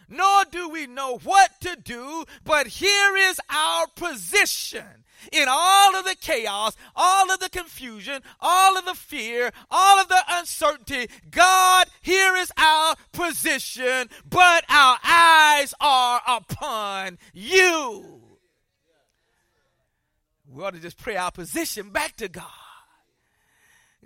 nor 0.09 0.45
do 0.51 0.69
we 0.69 0.87
know 0.87 1.19
what 1.19 1.61
to 1.63 1.77
do, 1.77 2.25
but 2.45 2.67
here 2.67 3.17
is 3.17 3.41
our 3.51 3.87
position 3.97 5.05
in 5.33 5.47
all 5.49 5.97
of 5.97 6.05
the 6.05 6.17
chaos, 6.21 6.77
all 6.95 7.31
of 7.31 7.41
the 7.41 7.49
confusion, 7.49 8.23
all 8.41 8.77
of 8.77 8.85
the 8.85 8.95
fear, 8.95 9.53
all 9.71 10.01
of 10.01 10.09
the 10.09 10.23
uncertainty. 10.29 11.09
God, 11.31 11.89
here 12.03 12.37
is 12.37 12.53
our 12.57 12.97
position, 13.13 14.09
but 14.29 14.65
our 14.69 14.99
eyes 15.05 15.75
are 15.81 16.21
upon 16.27 17.19
you. 17.33 18.23
We 20.49 20.63
ought 20.63 20.75
to 20.75 20.81
just 20.81 20.99
pray 20.99 21.17
our 21.17 21.31
position 21.31 21.91
back 21.91 22.17
to 22.17 22.29
God. 22.29 22.66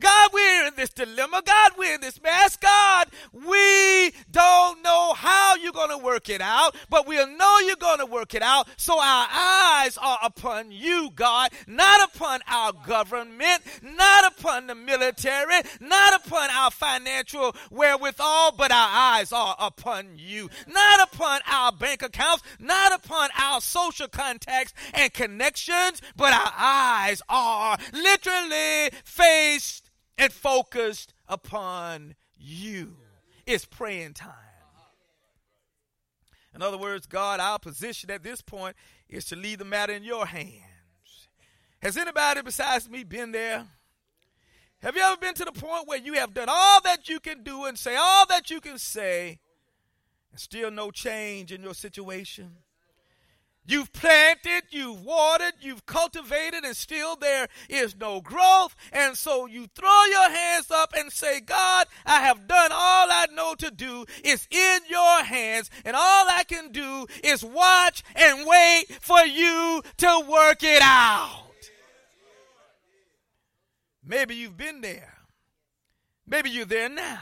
God, 0.00 0.30
we're 0.33 0.66
in 0.66 0.75
this 0.76 0.90
dilemma. 0.90 1.42
God, 1.45 1.73
we're 1.76 1.95
in 1.95 2.00
this 2.00 2.21
mess. 2.23 2.57
God, 2.57 3.09
we 3.33 4.12
don't 4.30 4.83
know 4.83 5.12
how 5.14 5.57
you're 5.57 5.73
going 5.73 5.90
to 5.90 5.99
work 6.04 6.28
it 6.28 6.40
out, 6.40 6.75
but 6.88 7.07
we'll 7.07 7.26
know 7.26 7.59
you're 7.61 7.76
going 7.76 7.99
to 7.99 8.07
work 8.07 8.35
it 8.35 8.42
out. 8.42 8.69
So 8.76 8.99
our 8.99 9.28
eyes 9.30 9.99
are 9.99 10.19
upon 10.23 10.73
you, 10.73 11.10
God, 11.15 11.50
not 11.67 12.08
upon 12.15 12.41
our 12.49 12.73
government, 12.73 13.63
not 13.82 14.32
upon 14.32 14.67
the 14.67 14.75
military, 14.75 15.60
not 15.80 16.25
upon 16.25 16.49
our 16.50 16.71
financial 16.71 17.54
wherewithal, 17.71 18.52
but 18.56 18.73
our 18.73 18.89
eyes 18.91 19.32
are 19.32 19.54
upon 19.58 20.17
you, 20.17 20.49
not 20.67 21.13
upon 21.13 21.41
our 21.47 21.73
bank 21.73 22.02
accounts, 22.02 22.43
not 22.58 22.93
upon 22.93 23.28
our 23.39 23.60
social 23.60 24.08
contacts 24.08 24.73
and 24.95 25.13
connections, 25.13 26.00
but 26.17 26.32
our 26.32 26.52
eyes 26.56 27.21
are 27.28 27.76
literally 27.93 28.91
faced 29.04 29.90
and 30.21 30.30
focused 30.30 31.15
upon 31.26 32.15
you. 32.37 32.95
It's 33.47 33.65
praying 33.65 34.13
time. 34.13 34.35
In 36.54 36.61
other 36.61 36.76
words, 36.76 37.06
God, 37.06 37.41
our 37.41 37.59
position 37.59 38.11
at 38.11 38.23
this 38.23 38.43
point 38.43 38.76
is 39.09 39.25
to 39.26 39.37
leave 39.37 39.59
the 39.59 39.65
matter 39.65 39.95
in 39.95 40.04
your 40.04 40.26
hands. 40.26 41.28
Has 41.80 41.97
anybody 41.97 42.43
besides 42.43 42.89
me 42.91 43.02
been 43.02 43.33
there? 43.33 43.65
Have 44.83 44.95
you 44.95 45.02
ever 45.02 45.17
been 45.17 45.35
to 45.35 45.45
the 45.45 45.52
point 45.52 45.89
where 45.89 45.99
you 45.99 46.15
have 46.15 46.35
done 46.35 46.49
all 46.50 46.83
that 46.83 47.09
you 47.09 47.19
can 47.19 47.43
do 47.43 47.65
and 47.65 47.78
say 47.78 47.97
all 47.97 48.26
that 48.26 48.50
you 48.50 48.61
can 48.61 48.78
say 48.78 49.39
and 50.33 50.39
still 50.39 50.71
no 50.71 50.91
change 50.91 51.50
in 51.50 51.63
your 51.63 51.75
situation? 51.75 52.56
You've 53.67 53.93
planted, 53.93 54.63
you've 54.71 55.05
watered, 55.05 55.53
you've 55.61 55.87
cultivated, 55.87 56.65
and 56.65 56.77
still 56.77 57.15
there 57.15 57.47
is 57.69 57.95
no 57.95 58.21
growth. 58.21 58.75
And 58.93 59.17
so 59.17 59.47
you 59.47 59.69
throw 59.75 60.05
your 60.11 60.31
hands 60.31 60.71
up 60.71 60.93
and 60.97 61.13
say, 61.13 61.41
God, 61.41 61.87
I 62.05 62.23
have 62.23 62.49
done 62.49 62.73
all 62.73 63.09
I 63.11 63.27
know 63.33 63.55
to 63.57 63.71
do. 63.71 64.07
It's 64.25 64.49
in 64.51 64.81
your 64.89 65.23
hands. 65.23 65.71
And 65.85 65.95
all 65.95 66.27
I 66.29 66.43
can 66.49 66.73
do 66.73 67.07
is 67.23 67.45
watch 67.45 68.03
and 68.17 68.47
wait 68.47 68.87
for 69.01 69.21
you 69.21 69.83
to 69.99 70.25
work 70.29 70.63
it 70.63 70.83
out. 70.83 71.47
Maybe 74.05 74.35
you've 74.35 74.57
been 74.57 74.81
there. 74.81 75.15
Maybe 76.27 76.51
you're 76.51 76.65
there 76.65 76.89
now. 76.89 77.21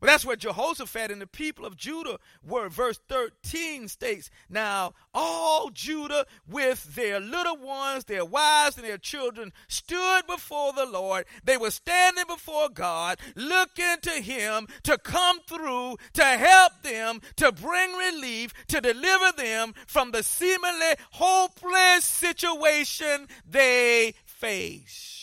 That's 0.00 0.24
where 0.24 0.36
Jehoshaphat 0.36 1.10
and 1.10 1.20
the 1.20 1.26
people 1.26 1.66
of 1.66 1.76
Judah 1.76 2.18
were. 2.42 2.68
Verse 2.68 2.98
13 3.08 3.88
states, 3.88 4.30
Now 4.48 4.94
all 5.12 5.70
Judah 5.70 6.26
with 6.48 6.94
their 6.94 7.20
little 7.20 7.58
ones, 7.58 8.04
their 8.04 8.24
wives, 8.24 8.76
and 8.78 8.86
their 8.86 8.98
children 8.98 9.52
stood 9.68 10.26
before 10.26 10.72
the 10.72 10.86
Lord. 10.86 11.26
They 11.44 11.56
were 11.56 11.70
standing 11.70 12.24
before 12.26 12.70
God, 12.70 13.18
looking 13.36 13.96
to 14.02 14.10
Him 14.22 14.68
to 14.84 14.96
come 14.96 15.40
through, 15.46 15.96
to 16.14 16.24
help 16.24 16.82
them, 16.82 17.20
to 17.36 17.52
bring 17.52 17.92
relief, 17.92 18.52
to 18.68 18.80
deliver 18.80 19.32
them 19.36 19.74
from 19.86 20.12
the 20.12 20.22
seemingly 20.22 20.94
hopeless 21.10 22.04
situation 22.04 23.28
they 23.46 24.14
faced. 24.24 25.19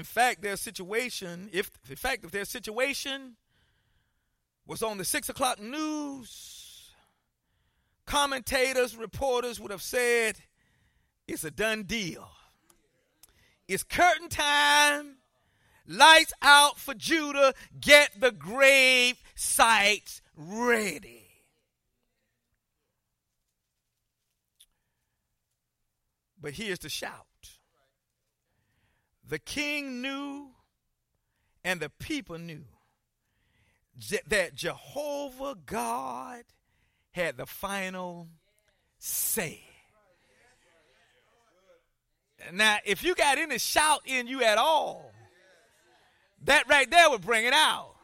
In 0.00 0.04
fact, 0.04 0.40
their 0.40 0.56
situation, 0.56 1.50
if 1.52 1.70
in 1.90 1.96
fact, 1.96 2.24
if 2.24 2.30
their 2.30 2.46
situation 2.46 3.36
was 4.66 4.82
on 4.82 4.96
the 4.96 5.04
six 5.04 5.28
o'clock 5.28 5.60
news, 5.60 6.94
commentators, 8.06 8.96
reporters 8.96 9.60
would 9.60 9.70
have 9.70 9.82
said 9.82 10.38
it's 11.28 11.44
a 11.44 11.50
done 11.50 11.82
deal. 11.82 12.26
It's 13.68 13.82
curtain 13.82 14.30
time. 14.30 15.16
Lights 15.86 16.32
out 16.40 16.78
for 16.78 16.94
Judah. 16.94 17.52
Get 17.78 18.18
the 18.18 18.32
grave 18.32 19.22
sites 19.34 20.22
ready. 20.34 21.28
But 26.40 26.54
here's 26.54 26.78
the 26.78 26.88
shout 26.88 27.26
the 29.30 29.38
king 29.38 30.02
knew 30.02 30.48
and 31.64 31.78
the 31.80 31.88
people 31.88 32.36
knew 32.36 32.64
that 34.28 34.54
Jehovah 34.54 35.56
God 35.64 36.42
had 37.12 37.36
the 37.36 37.46
final 37.46 38.28
say. 38.98 39.60
Now, 42.52 42.78
if 42.84 43.04
you 43.04 43.14
got 43.14 43.38
any 43.38 43.58
shout 43.58 44.00
in 44.04 44.26
you 44.26 44.42
at 44.42 44.58
all, 44.58 45.12
that 46.44 46.68
right 46.68 46.90
there 46.90 47.08
would 47.10 47.20
bring 47.20 47.44
it 47.44 47.52
out. 47.52 47.94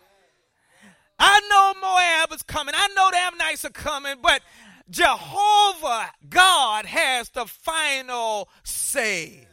I 1.19 1.41
know 1.51 1.81
Moab 1.81 2.33
is 2.37 2.43
coming. 2.43 2.75
I 2.77 2.89
know 2.95 3.11
the 3.11 3.17
Ammonites 3.17 3.65
are 3.65 3.71
coming, 3.71 4.17
but 4.23 4.43
Jehovah 4.91 6.13
God 6.29 6.85
has 6.85 7.31
the 7.31 7.47
final 7.47 8.49
say. 8.63 9.49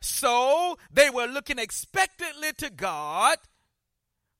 So 0.00 0.78
they 0.90 1.10
were 1.10 1.26
looking 1.26 1.58
expectantly 1.58 2.52
to 2.58 2.70
God 2.70 3.38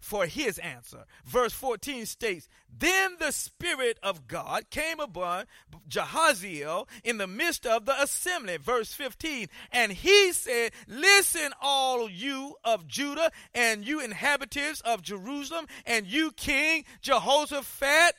for 0.00 0.26
his 0.26 0.58
answer. 0.58 1.04
Verse 1.24 1.52
14 1.52 2.06
states, 2.06 2.48
Then 2.76 3.16
the 3.18 3.32
Spirit 3.32 3.98
of 4.02 4.26
God 4.26 4.70
came 4.70 5.00
upon 5.00 5.46
Jehaziel 5.88 6.88
in 7.04 7.18
the 7.18 7.26
midst 7.26 7.66
of 7.66 7.84
the 7.84 8.00
assembly. 8.00 8.56
Verse 8.56 8.94
15, 8.94 9.48
and 9.72 9.92
he 9.92 10.32
said, 10.32 10.72
Listen, 10.86 11.52
all 11.60 12.08
you 12.08 12.56
of 12.64 12.86
Judah, 12.86 13.30
and 13.54 13.86
you 13.86 14.00
inhabitants 14.00 14.80
of 14.82 15.02
Jerusalem, 15.02 15.66
and 15.84 16.06
you 16.06 16.30
King 16.32 16.84
Jehoshaphat. 17.02 18.14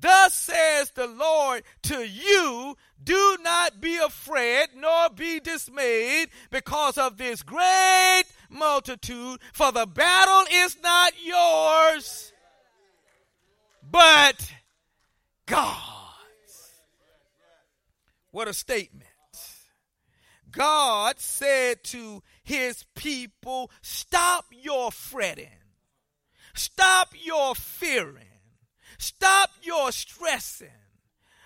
Thus 0.00 0.34
says 0.34 0.90
the 0.90 1.06
Lord 1.06 1.62
to 1.84 2.06
you, 2.06 2.76
do 3.02 3.36
not 3.42 3.80
be 3.80 3.98
afraid 3.98 4.68
nor 4.76 5.10
be 5.10 5.40
dismayed 5.40 6.28
because 6.50 6.98
of 6.98 7.18
this 7.18 7.42
great 7.42 8.24
multitude, 8.48 9.40
for 9.52 9.72
the 9.72 9.86
battle 9.86 10.44
is 10.52 10.76
not 10.82 11.12
yours, 11.24 12.32
but 13.90 14.52
God's. 15.46 15.78
What 18.30 18.48
a 18.48 18.54
statement. 18.54 19.06
God 20.50 21.18
said 21.18 21.82
to 21.84 22.22
his 22.44 22.84
people, 22.94 23.70
Stop 23.80 24.46
your 24.50 24.92
fretting, 24.92 25.48
stop 26.54 27.14
your 27.22 27.54
fearing, 27.54 28.31
stop 29.02 29.50
your 29.62 29.92
stressing 29.92 30.68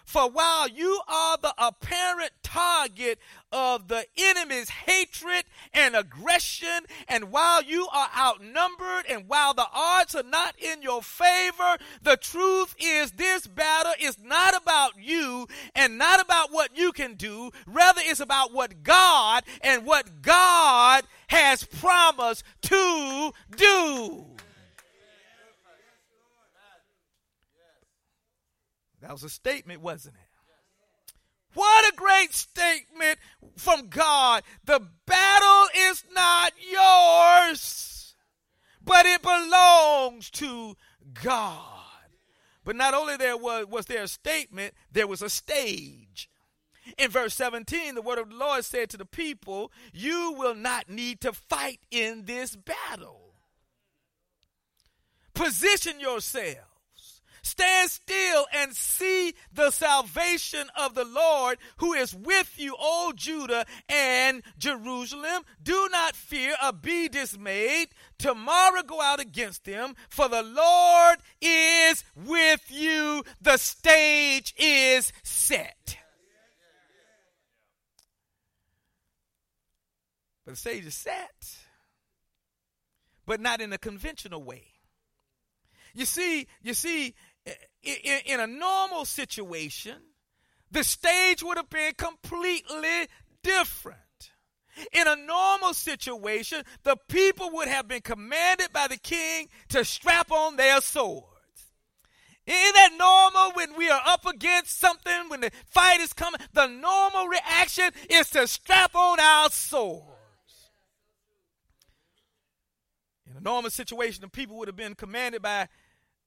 for 0.07 0.31
while 0.31 0.69
you 0.69 1.01
are 1.09 1.37
the 1.37 1.53
apparent 1.59 2.31
target 2.45 3.19
of 3.51 3.89
the 3.89 4.07
enemy's 4.17 4.71
hatred 4.71 5.45
and 5.75 5.97
aggression, 5.97 6.87
and 7.09 7.33
while 7.33 7.61
you 7.61 7.89
are 7.93 8.09
outnumbered, 8.17 9.07
and 9.11 9.29
while 9.29 9.53
the 9.53 9.67
odds 9.75 10.15
are 10.15 10.23
not 10.23 10.55
in 10.61 10.81
your 10.81 11.03
favor, 11.03 11.77
the 12.03 12.17
truth 12.17 12.77
is 12.79 13.11
this 13.13 13.49
battle 13.49 13.95
is 14.01 14.17
not 14.23 14.57
about 14.57 14.93
you 14.97 15.49
and 15.75 15.99
not 15.99 16.21
about 16.21 16.53
what 16.53 16.77
you 16.77 16.93
can 16.93 17.15
do. 17.15 17.51
Rather, 17.67 18.01
it's 18.05 18.21
about 18.21 18.53
what 18.53 18.85
God 18.85 19.43
and 19.61 19.85
what 19.85 20.23
God 20.23 21.05
has 21.27 21.65
promised 21.65 22.45
to 22.63 23.33
do. 23.57 24.36
That 29.07 29.13
was 29.13 29.23
a 29.23 29.29
statement, 29.29 29.83
wasn't 29.83 30.17
it? 30.17 31.15
What 31.55 31.93
a 31.93 31.97
great 31.97 32.35
statement 32.35 33.21
from 33.57 33.87
God. 33.87 34.43
The 34.65 34.81
battle 35.07 35.69
is 35.77 36.03
not 36.13 36.53
yours, 36.73 38.17
but 38.85 39.07
it 39.07 39.23
belongs 39.23 40.29
to 40.31 40.77
God. 41.23 41.63
But 42.65 42.75
not 42.75 42.95
only 42.95 43.17
there 43.17 43.37
was, 43.37 43.67
was 43.67 43.87
there 43.87 44.03
a 44.03 44.09
statement, 44.09 44.75
there 44.91 45.07
was 45.07 45.23
a 45.23 45.31
stage. 45.31 46.29
In 46.99 47.09
verse 47.09 47.35
17, 47.35 47.95
the 47.95 48.03
word 48.03 48.19
of 48.19 48.31
the 48.31 48.35
Lord 48.35 48.65
said 48.65 48.91
to 48.91 48.97
the 48.97 49.07
people, 49.07 49.71
You 49.93 50.35
will 50.37 50.57
not 50.57 50.91
need 50.91 51.21
to 51.21 51.33
fight 51.33 51.79
in 51.93 52.25
this 52.25 52.57
battle. 52.57 53.35
Position 55.33 56.01
yourself 56.01 56.76
Stand 57.59 57.91
still 57.91 58.47
and 58.53 58.77
see 58.77 59.35
the 59.51 59.71
salvation 59.71 60.69
of 60.77 60.95
the 60.95 61.07
Lord 61.07 61.57
who 61.79 61.95
is 61.95 62.15
with 62.15 62.53
you, 62.59 62.77
O 62.79 63.15
Judah 63.17 63.65
and 63.89 64.43
Jerusalem. 64.59 65.43
Do 65.63 65.89
not 65.91 66.15
fear 66.15 66.55
or 66.63 66.73
be 66.73 67.09
dismayed. 67.09 67.89
Tomorrow 68.19 68.83
go 68.83 69.01
out 69.01 69.21
against 69.21 69.65
them, 69.65 69.95
for 70.11 70.29
the 70.29 70.43
Lord 70.43 71.17
is 71.41 72.05
with 72.27 72.61
you. 72.69 73.25
The 73.41 73.57
stage 73.57 74.55
is 74.59 75.11
set. 75.23 75.97
But 80.45 80.53
the 80.53 80.61
stage 80.61 80.85
is 80.85 80.95
set, 80.95 81.57
but 83.25 83.41
not 83.41 83.63
in 83.63 83.73
a 83.73 83.79
conventional 83.79 84.43
way. 84.43 84.67
You 85.97 86.05
see, 86.05 86.47
you 86.63 86.75
see, 86.75 87.15
in, 87.87 88.21
in 88.27 88.41
a 88.41 88.47
normal 88.47 89.05
situation, 89.05 89.97
the 90.71 90.85
stage 90.85 91.43
would 91.43 91.57
have 91.57 91.71
been 91.71 91.93
completely 91.97 93.07
different. 93.43 94.01
In 94.93 95.07
a 95.07 95.17
normal 95.17 95.73
situation, 95.73 96.63
the 96.83 96.97
people 97.09 97.51
would 97.53 97.69
have 97.69 97.89
been 97.89 98.03
commanded 98.03 98.73
by 98.73 98.89
the 98.89 98.99
king 98.99 99.49
to 99.71 99.85
strap 99.85 100.31
on 100.31 100.57
their 100.57 100.81
swords. 100.81 101.25
Isn't 102.47 102.75
that 102.75 102.91
normal 102.97 103.53
when 103.57 103.77
we 103.77 103.89
are 103.89 104.03
up 104.07 104.27
against 104.27 104.79
something, 104.79 105.29
when 105.29 105.41
the 105.41 105.51
fight 105.67 106.01
is 106.01 106.13
coming? 106.13 106.41
The 106.53 106.67
normal 106.67 107.27
reaction 107.27 107.91
is 108.11 108.31
to 108.31 108.47
strap 108.47 108.95
on 108.95 109.19
our 109.19 109.51
swords. 109.51 110.13
In 113.29 113.37
a 113.37 113.41
normal 113.41 113.71
situation, 113.71 114.21
the 114.21 114.29
people 114.29 114.57
would 114.59 114.69
have 114.69 114.77
been 114.77 114.95
commanded 114.95 115.43
by 115.43 115.69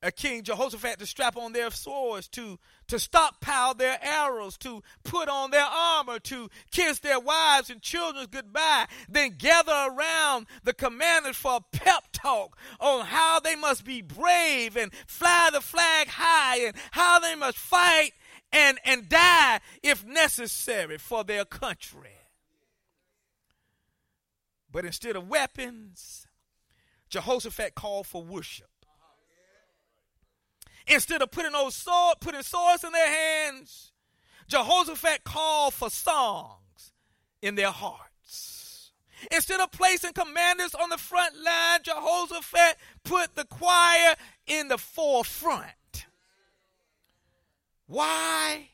A 0.01 0.11
king 0.11 0.43
Jehoshaphat 0.43 0.97
to 0.99 1.05
strap 1.05 1.35
on 1.35 1.51
their 1.51 1.69
swords, 1.71 2.29
to, 2.29 2.57
to 2.87 2.97
stockpile 2.97 3.73
their 3.73 3.99
arrows, 4.01 4.57
to 4.59 4.81
put 5.03 5.27
on 5.27 5.51
their 5.51 5.65
armor, 5.65 6.19
to 6.19 6.49
kiss 6.71 6.99
their 6.99 7.19
wives 7.19 7.69
and 7.69 7.81
children 7.81 8.27
goodbye, 8.31 8.87
then 9.09 9.35
gather 9.37 9.73
around 9.73 10.47
the 10.63 10.73
commanders 10.73 11.35
for 11.35 11.57
a 11.57 11.77
pep 11.77 12.05
talk 12.13 12.57
on 12.79 13.07
how 13.07 13.41
they 13.41 13.57
must 13.57 13.83
be 13.83 14.01
brave 14.01 14.77
and 14.77 14.93
fly 15.05 15.49
the 15.51 15.59
flag 15.59 16.07
high 16.07 16.59
and 16.59 16.75
how 16.91 17.19
they 17.19 17.35
must 17.35 17.57
fight 17.57 18.11
and, 18.53 18.79
and 18.85 19.09
die 19.09 19.59
if 19.83 20.05
necessary 20.05 20.97
for 20.97 21.25
their 21.25 21.43
country. 21.43 22.15
But 24.71 24.85
instead 24.85 25.17
of 25.17 25.27
weapons, 25.27 26.25
Jehoshaphat 27.09 27.75
called 27.75 28.07
for 28.07 28.23
worship. 28.23 28.78
Instead 30.89 31.21
of 31.21 31.29
putting 31.29 31.51
those 31.51 31.75
sword, 31.75 32.15
putting 32.19 32.41
swords 32.41 32.83
in 32.83 32.91
their 32.91 33.07
hands, 33.07 33.91
Jehoshaphat 34.47 35.23
called 35.23 35.75
for 35.75 35.89
songs 35.89 36.93
in 37.41 37.53
their 37.55 37.69
hearts. 37.71 38.91
Instead 39.31 39.59
of 39.59 39.71
placing 39.71 40.13
commanders 40.13 40.73
on 40.73 40.89
the 40.89 40.97
front 40.97 41.35
line, 41.35 41.79
Jehoshaphat 41.83 42.77
put 43.03 43.35
the 43.35 43.45
choir 43.45 44.15
in 44.47 44.67
the 44.67 44.77
forefront. 44.77 46.07
Why? 47.85 48.69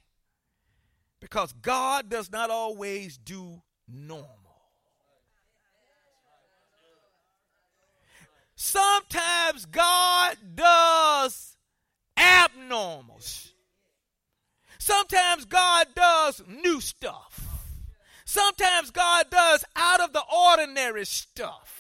Because 1.20 1.52
God 1.52 2.10
does 2.10 2.32
not 2.32 2.50
always 2.50 3.18
do 3.18 3.62
normal. 3.88 4.30
Sometimes 8.56 9.66
God 9.66 10.38
does 10.56 11.55
abnormals. 12.26 13.52
Sometimes 14.80 15.46
God 15.46 15.88
does 15.96 16.44
new 16.48 16.82
stuff. 16.82 17.42
Sometimes 18.26 18.92
God 18.92 19.28
does 19.30 19.64
out 19.76 20.02
of 20.02 20.14
the 20.14 20.24
ordinary 20.36 21.06
stuff. 21.06 21.72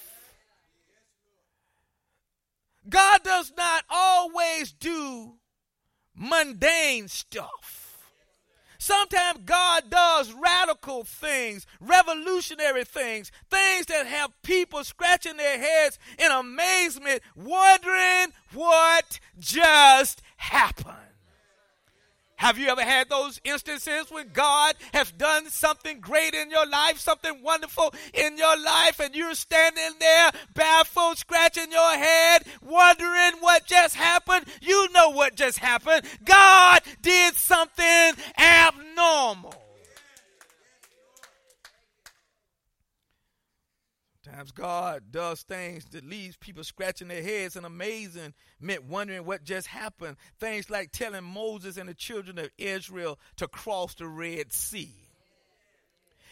God 2.87 3.23
does 3.23 3.51
not 3.57 3.83
always 3.89 4.71
do 4.71 5.33
mundane 6.15 7.07
stuff. 7.07 7.84
Sometimes 8.85 9.39
God 9.45 9.89
does 9.89 10.31
radical 10.31 11.05
things, 11.05 11.65
revolutionary 11.79 12.83
things, 12.83 13.31
things 13.49 13.87
that 13.87 14.05
have 14.05 14.39
people 14.43 14.83
scratching 14.83 15.37
their 15.37 15.57
heads 15.57 15.97
in 16.19 16.31
amazement, 16.31 17.23
wondering 17.35 18.27
what 18.53 19.19
just 19.39 20.21
happened. 20.37 21.14
Have 22.45 22.59
you 22.59 22.67
ever 22.67 22.83
had 22.83 23.09
those 23.09 23.41
instances 23.43 24.11
when 24.11 24.27
God 24.27 24.75
has 24.93 25.11
done 25.11 25.49
something 25.49 25.99
great 25.99 26.35
in 26.35 26.51
your 26.51 26.67
life, 26.67 26.99
something 26.99 27.41
wonderful 27.41 27.91
in 28.13 28.37
your 28.37 28.55
life, 28.61 28.99
and 28.99 29.15
you're 29.15 29.33
standing 29.33 29.93
there 29.99 30.29
baffled, 30.53 31.17
scratching 31.17 31.71
your 31.71 31.97
head, 31.97 32.43
wondering 32.61 33.31
what 33.39 33.65
just 33.65 33.95
happened? 33.95 34.45
You 34.61 34.89
know 34.93 35.09
what 35.09 35.33
just 35.33 35.57
happened. 35.57 36.05
God 36.23 36.81
did 37.01 37.33
something 37.33 38.13
abnormal. 38.37 39.64
God 44.51 45.03
does 45.11 45.43
things 45.43 45.85
that 45.91 46.05
leaves 46.05 46.37
people 46.37 46.63
scratching 46.63 47.07
their 47.07 47.23
heads 47.23 47.55
and 47.55 47.65
amazing, 47.65 48.33
meant 48.59 48.85
wondering 48.85 49.25
what 49.25 49.43
just 49.43 49.67
happened. 49.67 50.17
Things 50.39 50.69
like 50.69 50.91
telling 50.91 51.23
Moses 51.23 51.77
and 51.77 51.89
the 51.89 51.93
children 51.93 52.37
of 52.39 52.49
Israel 52.57 53.19
to 53.37 53.47
cross 53.47 53.93
the 53.95 54.07
Red 54.07 54.51
Sea. 54.51 54.93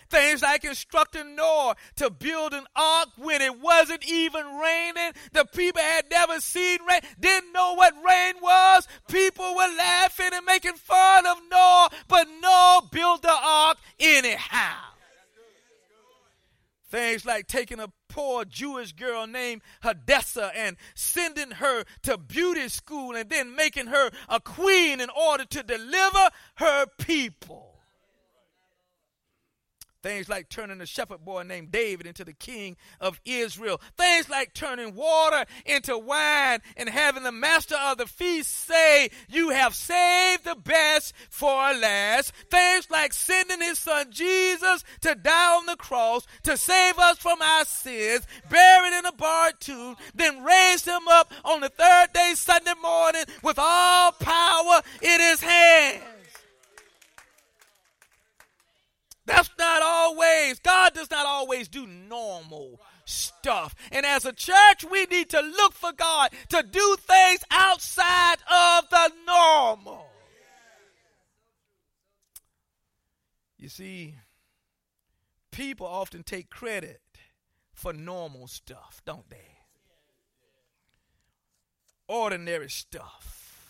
Things 0.09 0.41
like 0.43 0.63
instructing 0.63 1.35
Noah 1.35 1.75
to 1.95 2.09
build 2.09 2.53
an 2.53 2.65
ark 2.75 3.09
when 3.17 3.41
it 3.41 3.59
wasn't 3.59 4.05
even 4.05 4.45
raining. 4.45 5.13
The 5.31 5.45
people 5.45 5.81
had 5.81 6.05
never 6.11 6.39
seen 6.39 6.79
rain, 6.87 7.01
didn't 7.19 7.51
know 7.51 7.73
what 7.73 7.93
rain 7.95 8.35
was. 8.41 8.87
People 9.07 9.55
were 9.55 9.75
laughing 9.77 10.29
and 10.33 10.45
making 10.45 10.73
fun 10.73 11.25
of 11.25 11.37
Noah, 11.49 11.89
but 12.07 12.27
Noah 12.41 12.81
built 12.91 13.21
the 13.23 13.33
ark 13.33 13.77
anyhow. 13.99 14.92
Things 16.93 17.25
like 17.25 17.47
taking 17.47 17.79
a 17.79 17.91
poor 18.07 18.45
Jewish 18.45 18.91
girl 18.93 19.25
named 19.25 19.63
Hadassah 19.81 20.51
and 20.55 20.77
sending 20.93 21.49
her 21.49 21.85
to 22.03 22.19
beauty 22.19 22.69
school 22.69 23.15
and 23.15 23.27
then 23.31 23.55
making 23.55 23.87
her 23.87 24.11
a 24.29 24.39
queen 24.39 25.01
in 25.01 25.09
order 25.09 25.43
to 25.43 25.63
deliver 25.63 26.29
her 26.57 26.85
people. 26.99 27.72
Things 30.03 30.27
like 30.27 30.49
turning 30.49 30.81
a 30.81 30.85
shepherd 30.85 31.23
boy 31.23 31.43
named 31.43 31.71
David 31.71 32.05
into 32.05 32.25
the 32.25 32.33
king 32.33 32.75
of 32.99 33.21
Israel. 33.23 33.79
Things 33.97 34.29
like 34.29 34.53
turning 34.53 34.95
water 34.95 35.45
into 35.65 35.97
wine 35.97 36.59
and 36.75 36.89
having 36.89 37.23
the 37.23 37.31
master 37.31 37.75
of 37.75 37.97
the 37.97 38.05
feast 38.05 38.51
say, 38.51 39.09
You 39.29 39.51
have 39.51 39.73
saved 39.73 40.43
the 40.43 40.55
best 40.55 41.13
for 41.29 41.55
last. 41.55 42.33
Things 42.51 42.91
like 42.91 43.13
sending 43.13 43.61
his 43.61 43.79
son 43.79 44.11
Jesus 44.11 44.83
to 45.01 45.15
die 45.15 45.55
on 45.55 45.67
the 45.67 45.77
cross 45.77 46.27
to 46.43 46.57
save 46.57 46.99
us 46.99 47.17
from 47.19 47.41
our 47.41 47.63
sins, 47.63 48.27
buried 48.49 48.99
in 48.99 49.05
a 49.05 49.13
barred 49.13 49.61
tomb, 49.61 49.95
then 50.13 50.43
raised 50.43 50.85
him 50.85 51.07
up 51.09 51.31
on 51.45 51.61
the 51.61 51.69
third 51.69 52.07
day, 52.13 52.33
Sunday 52.35 52.73
morning, 52.81 53.23
with 53.41 53.57
all 53.57 54.11
power 54.11 54.81
in 55.01 55.19
his 55.21 55.39
hands. 55.39 56.03
That's 59.25 59.49
not 59.57 59.81
always, 59.81 60.59
God 60.59 60.93
does 60.93 61.09
not 61.09 61.25
always 61.25 61.67
do 61.67 61.87
normal 61.87 62.79
stuff. 63.05 63.73
And 63.91 64.05
as 64.05 64.25
a 64.25 64.33
church, 64.33 64.83
we 64.89 65.05
need 65.05 65.29
to 65.29 65.39
look 65.39 65.73
for 65.73 65.93
God 65.93 66.31
to 66.49 66.63
do 66.63 66.97
things 66.99 67.43
outside 67.49 68.37
of 68.51 68.89
the 68.89 69.11
normal. 69.25 70.05
You 73.57 73.69
see, 73.69 74.15
people 75.51 75.87
often 75.87 76.23
take 76.23 76.49
credit 76.49 76.99
for 77.73 77.93
normal 77.93 78.47
stuff, 78.47 79.01
don't 79.05 79.29
they? 79.29 79.37
Ordinary 82.09 82.69
stuff, 82.69 83.61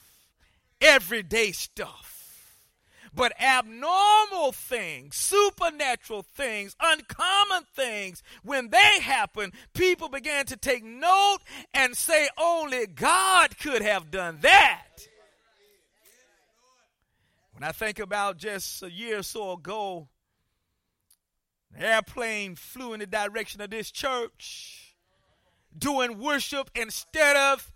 everyday 0.82 1.52
stuff. 1.52 2.23
But 3.16 3.40
abnormal 3.40 4.54
things, 4.54 5.16
supernatural 5.16 6.24
things, 6.24 6.76
uncommon 6.80 7.64
things, 7.76 8.24
when 8.44 8.70
they 8.70 9.00
happen, 9.02 9.52
people 9.74 10.10
began 10.10 10.46
to 10.48 10.58
take 10.58 10.84
note 10.84 11.40
and 11.74 11.96
say 11.96 12.28
only 12.40 12.88
God 12.88 13.58
could 13.60 13.84
have 13.84 14.10
done 14.10 14.40
that. 14.42 14.88
When 17.54 17.64
I 17.64 17.72
think 17.72 18.00
about 18.00 18.38
just 18.38 18.82
a 18.82 18.92
year 18.92 19.20
or 19.20 19.24
so 19.24 19.52
ago, 19.52 20.08
an 21.76 21.84
airplane 21.84 22.56
flew 22.56 22.94
in 22.94 23.00
the 23.00 23.06
direction 23.06 23.62
of 23.62 23.70
this 23.70 23.92
church 23.92 24.96
doing 25.78 26.20
worship 26.20 26.70
instead 26.76 27.36
of 27.36 27.72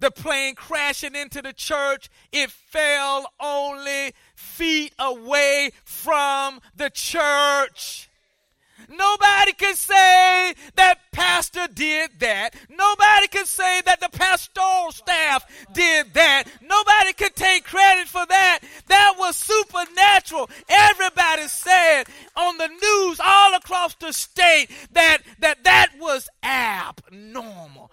the 0.00 0.10
plane 0.10 0.54
crashing 0.54 1.14
into 1.14 1.42
the 1.42 1.52
church, 1.52 2.08
it 2.32 2.50
fell 2.50 3.32
only 3.40 4.14
feet 4.34 4.94
away 4.98 5.70
from 5.84 6.60
the 6.76 6.90
church. 6.90 8.08
Nobody 8.88 9.52
can 9.52 9.74
say 9.74 10.54
that 10.76 10.98
pastor 11.12 11.66
did 11.74 12.10
that. 12.20 12.54
Nobody 12.70 13.28
can 13.28 13.44
say 13.44 13.82
that 13.84 14.00
the 14.00 14.08
pastoral 14.08 14.92
staff 14.92 15.44
did 15.72 16.14
that. 16.14 16.44
Nobody 16.62 17.12
can 17.12 17.30
take 17.34 17.64
credit 17.64 18.08
for 18.08 18.24
that. 18.24 18.60
That 18.86 19.14
was 19.18 19.36
supernatural. 19.36 20.48
Everybody 20.68 21.48
said 21.48 22.04
on 22.36 22.56
the 22.56 22.68
news 22.68 23.20
all 23.22 23.54
across 23.56 23.94
the 23.96 24.12
state 24.12 24.68
that 24.92 25.18
that, 25.40 25.64
that 25.64 25.90
was 25.98 26.28
abnormal 26.42 27.90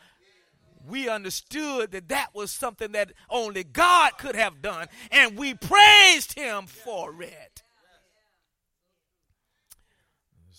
we 0.88 1.10
understood 1.10 1.92
that 1.92 2.10
that 2.10 2.34
was 2.34 2.52
something 2.52 2.92
that 2.94 3.12
only 3.30 3.64
God 3.64 4.18
could 4.18 4.36
have 4.36 4.62
done, 4.62 4.88
and 5.12 5.38
we 5.38 5.54
praised 5.54 6.34
Him 6.38 6.68
for 6.68 7.22
it. 7.22 7.55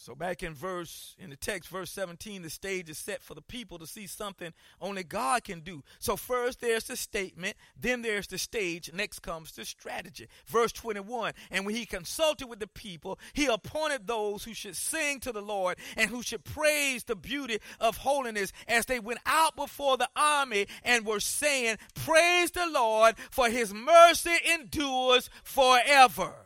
So 0.07 0.14
back 0.14 0.45
in 0.45 0.55
verse 0.55 1.16
in 1.19 1.31
the 1.31 1.37
text 1.37 1.69
verse 1.69 1.90
17 1.90 2.42
the 2.42 2.49
stage 2.49 2.88
is 2.88 2.97
set 2.97 3.25
for 3.25 3.35
the 3.35 3.42
people 3.42 3.77
to 3.81 3.88
see 3.88 4.07
something 4.07 4.53
only 4.81 5.03
God 5.03 5.42
can 5.42 5.62
do. 5.62 5.83
So 5.99 6.14
first 6.14 6.61
there's 6.61 6.85
the 6.85 6.97
statement, 6.97 7.57
then 7.77 8.03
there's 8.03 8.29
the 8.29 8.38
stage, 8.38 8.88
next 8.95 9.19
comes 9.19 9.51
the 9.51 9.64
strategy. 9.64 10.29
Verse 10.47 10.71
21, 10.71 11.33
and 11.51 11.66
when 11.66 11.75
he 11.75 11.87
consulted 11.87 12.47
with 12.47 12.61
the 12.61 12.69
people, 12.69 13.19
he 13.33 13.47
appointed 13.47 14.07
those 14.07 14.45
who 14.45 14.55
should 14.55 14.77
sing 14.77 15.19
to 15.19 15.33
the 15.33 15.42
Lord 15.42 15.77
and 15.97 16.09
who 16.09 16.23
should 16.23 16.45
praise 16.45 17.03
the 17.03 17.16
beauty 17.16 17.59
of 17.81 17.97
holiness 17.97 18.53
as 18.69 18.87
they 18.87 19.01
went 19.01 19.19
out 19.27 19.57
before 19.57 19.97
the 19.97 20.09
army 20.14 20.69
and 20.85 21.05
were 21.05 21.19
saying, 21.19 21.79
"Praise 21.97 22.53
the 22.53 22.66
Lord, 22.69 23.19
for 23.33 23.51
his 23.51 23.75
mercy 23.75 24.37
endures 24.55 25.29
forever." 25.42 26.45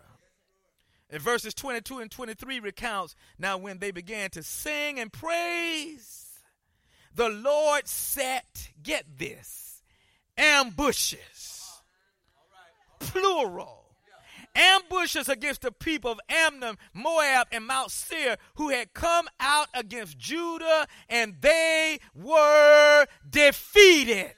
And 1.10 1.20
verses 1.20 1.54
22 1.54 1.98
and 1.98 2.10
23 2.10 2.60
recounts 2.60 3.16
now 3.38 3.58
when 3.58 3.78
they 3.78 3.90
began 3.90 4.30
to 4.30 4.42
sing 4.42 5.00
and 5.00 5.12
praise, 5.12 6.38
the 7.14 7.28
Lord 7.28 7.88
set, 7.88 8.70
get 8.80 9.04
this, 9.18 9.82
ambushes, 10.38 11.82
plural, 13.00 13.80
ambushes 14.54 15.28
against 15.28 15.62
the 15.62 15.72
people 15.72 16.12
of 16.12 16.20
Ammon, 16.28 16.76
Moab, 16.94 17.48
and 17.50 17.66
Mount 17.66 17.90
Seir 17.90 18.36
who 18.54 18.68
had 18.68 18.94
come 18.94 19.28
out 19.40 19.68
against 19.74 20.16
Judah, 20.18 20.86
and 21.08 21.34
they 21.40 21.98
were 22.14 23.06
defeated. 23.28 24.34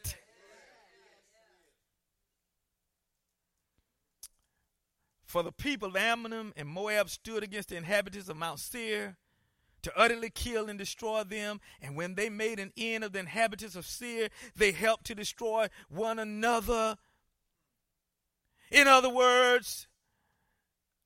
For 5.32 5.42
the 5.42 5.50
people 5.50 5.88
of 5.88 5.96
Ammon 5.96 6.52
and 6.54 6.68
Moab 6.68 7.08
stood 7.08 7.42
against 7.42 7.70
the 7.70 7.76
inhabitants 7.76 8.28
of 8.28 8.36
Mount 8.36 8.58
Seir 8.58 9.16
to 9.80 9.98
utterly 9.98 10.28
kill 10.28 10.68
and 10.68 10.78
destroy 10.78 11.24
them. 11.24 11.58
And 11.80 11.96
when 11.96 12.16
they 12.16 12.28
made 12.28 12.60
an 12.60 12.70
end 12.76 13.02
of 13.02 13.14
the 13.14 13.20
inhabitants 13.20 13.74
of 13.74 13.86
Seir, 13.86 14.28
they 14.54 14.72
helped 14.72 15.06
to 15.06 15.14
destroy 15.14 15.68
one 15.88 16.18
another. 16.18 16.98
In 18.70 18.86
other 18.86 19.08
words, 19.08 19.86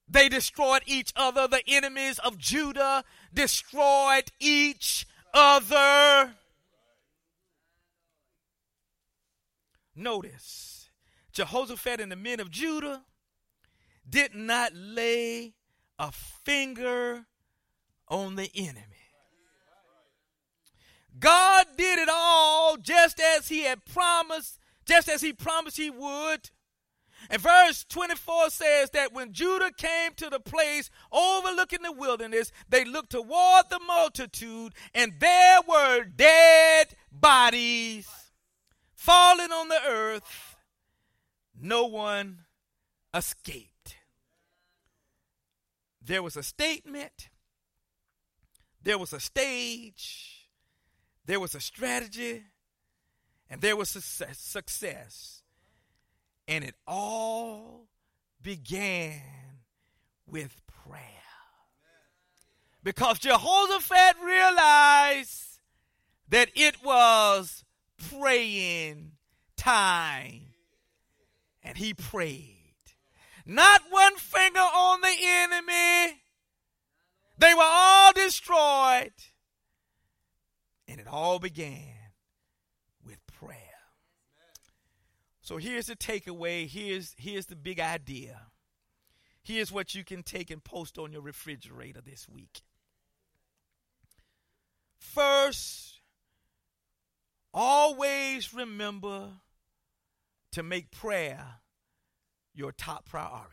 they 0.08 0.28
destroyed 0.28 0.82
each 0.86 1.12
other. 1.14 1.46
The 1.46 1.62
enemies 1.68 2.18
of 2.18 2.36
Judah 2.36 3.04
destroyed 3.32 4.32
each 4.40 5.06
other. 5.34 6.32
Notice, 9.94 10.90
Jehoshaphat 11.30 12.00
and 12.00 12.10
the 12.10 12.16
men 12.16 12.40
of 12.40 12.50
Judah 12.50 13.04
did 14.08 14.34
not 14.34 14.72
lay 14.74 15.54
a 15.98 16.12
finger 16.12 17.26
on 18.08 18.36
the 18.36 18.50
enemy. 18.54 18.82
God 21.18 21.66
did 21.76 21.98
it 21.98 22.08
all 22.12 22.76
just 22.76 23.20
as 23.20 23.48
he 23.48 23.62
had 23.62 23.84
promised, 23.84 24.58
just 24.84 25.08
as 25.08 25.22
he 25.22 25.32
promised 25.32 25.76
he 25.76 25.90
would. 25.90 26.50
And 27.30 27.40
verse 27.40 27.84
24 27.88 28.50
says 28.50 28.90
that 28.90 29.12
when 29.12 29.32
Judah 29.32 29.72
came 29.76 30.12
to 30.16 30.28
the 30.30 30.38
place 30.38 30.90
overlooking 31.10 31.82
the 31.82 31.92
wilderness, 31.92 32.52
they 32.68 32.84
looked 32.84 33.10
toward 33.10 33.70
the 33.70 33.80
multitude, 33.86 34.74
and 34.94 35.14
there 35.18 35.60
were 35.66 36.04
dead 36.04 36.88
bodies 37.10 38.08
falling 38.94 39.50
on 39.50 39.68
the 39.68 39.80
earth. 39.86 40.56
No 41.58 41.86
one 41.86 42.40
escaped. 43.16 43.96
There 46.02 46.22
was 46.22 46.36
a 46.36 46.42
statement, 46.42 47.30
there 48.82 48.98
was 48.98 49.12
a 49.12 49.20
stage, 49.20 50.48
there 51.24 51.40
was 51.40 51.54
a 51.54 51.60
strategy, 51.60 52.44
and 53.50 53.60
there 53.60 53.76
was 53.76 53.88
success. 53.88 55.42
And 56.46 56.62
it 56.62 56.76
all 56.86 57.88
began 58.40 59.22
with 60.28 60.62
prayer. 60.84 61.02
Because 62.84 63.18
Jehoshaphat 63.18 64.16
realized 64.24 65.58
that 66.28 66.50
it 66.54 66.84
was 66.84 67.64
praying 68.12 69.12
time. 69.56 70.42
And 71.64 71.76
he 71.76 71.94
prayed. 71.94 72.55
Not 73.46 73.82
one 73.90 74.16
finger 74.16 74.58
on 74.58 75.00
the 75.00 75.16
enemy. 75.22 76.20
They 77.38 77.54
were 77.54 77.62
all 77.62 78.12
destroyed. 78.12 79.12
And 80.88 81.00
it 81.00 81.06
all 81.06 81.38
began 81.38 81.94
with 83.04 83.24
prayer. 83.26 83.60
So 85.40 85.58
here's 85.58 85.86
the 85.86 85.94
takeaway. 85.94 86.68
Here's, 86.68 87.14
here's 87.16 87.46
the 87.46 87.54
big 87.54 87.78
idea. 87.78 88.40
Here's 89.44 89.70
what 89.70 89.94
you 89.94 90.02
can 90.02 90.24
take 90.24 90.50
and 90.50 90.62
post 90.62 90.98
on 90.98 91.12
your 91.12 91.22
refrigerator 91.22 92.00
this 92.00 92.28
week. 92.28 92.62
First, 94.98 96.00
always 97.54 98.52
remember 98.52 99.28
to 100.50 100.64
make 100.64 100.90
prayer 100.90 101.60
your 102.56 102.72
top 102.72 103.08
priority. 103.08 103.52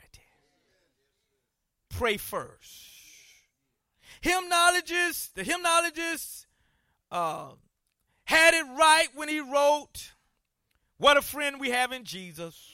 Pray 1.90 2.18
first. 2.18 2.90
Hymnologists, 4.22 5.30
the 5.36 5.44
hymnologists 5.44 6.48
uh, 7.12 7.50
had 8.24 8.54
it 8.54 8.66
right 8.78 9.08
when 9.14 9.30
he 9.30 9.40
wrote, 9.40 10.14
What 10.98 11.18
a 11.18 11.22
friend 11.22 11.60
we 11.60 11.70
have 11.70 11.92
in 11.92 12.06
Jesus. 12.06 12.72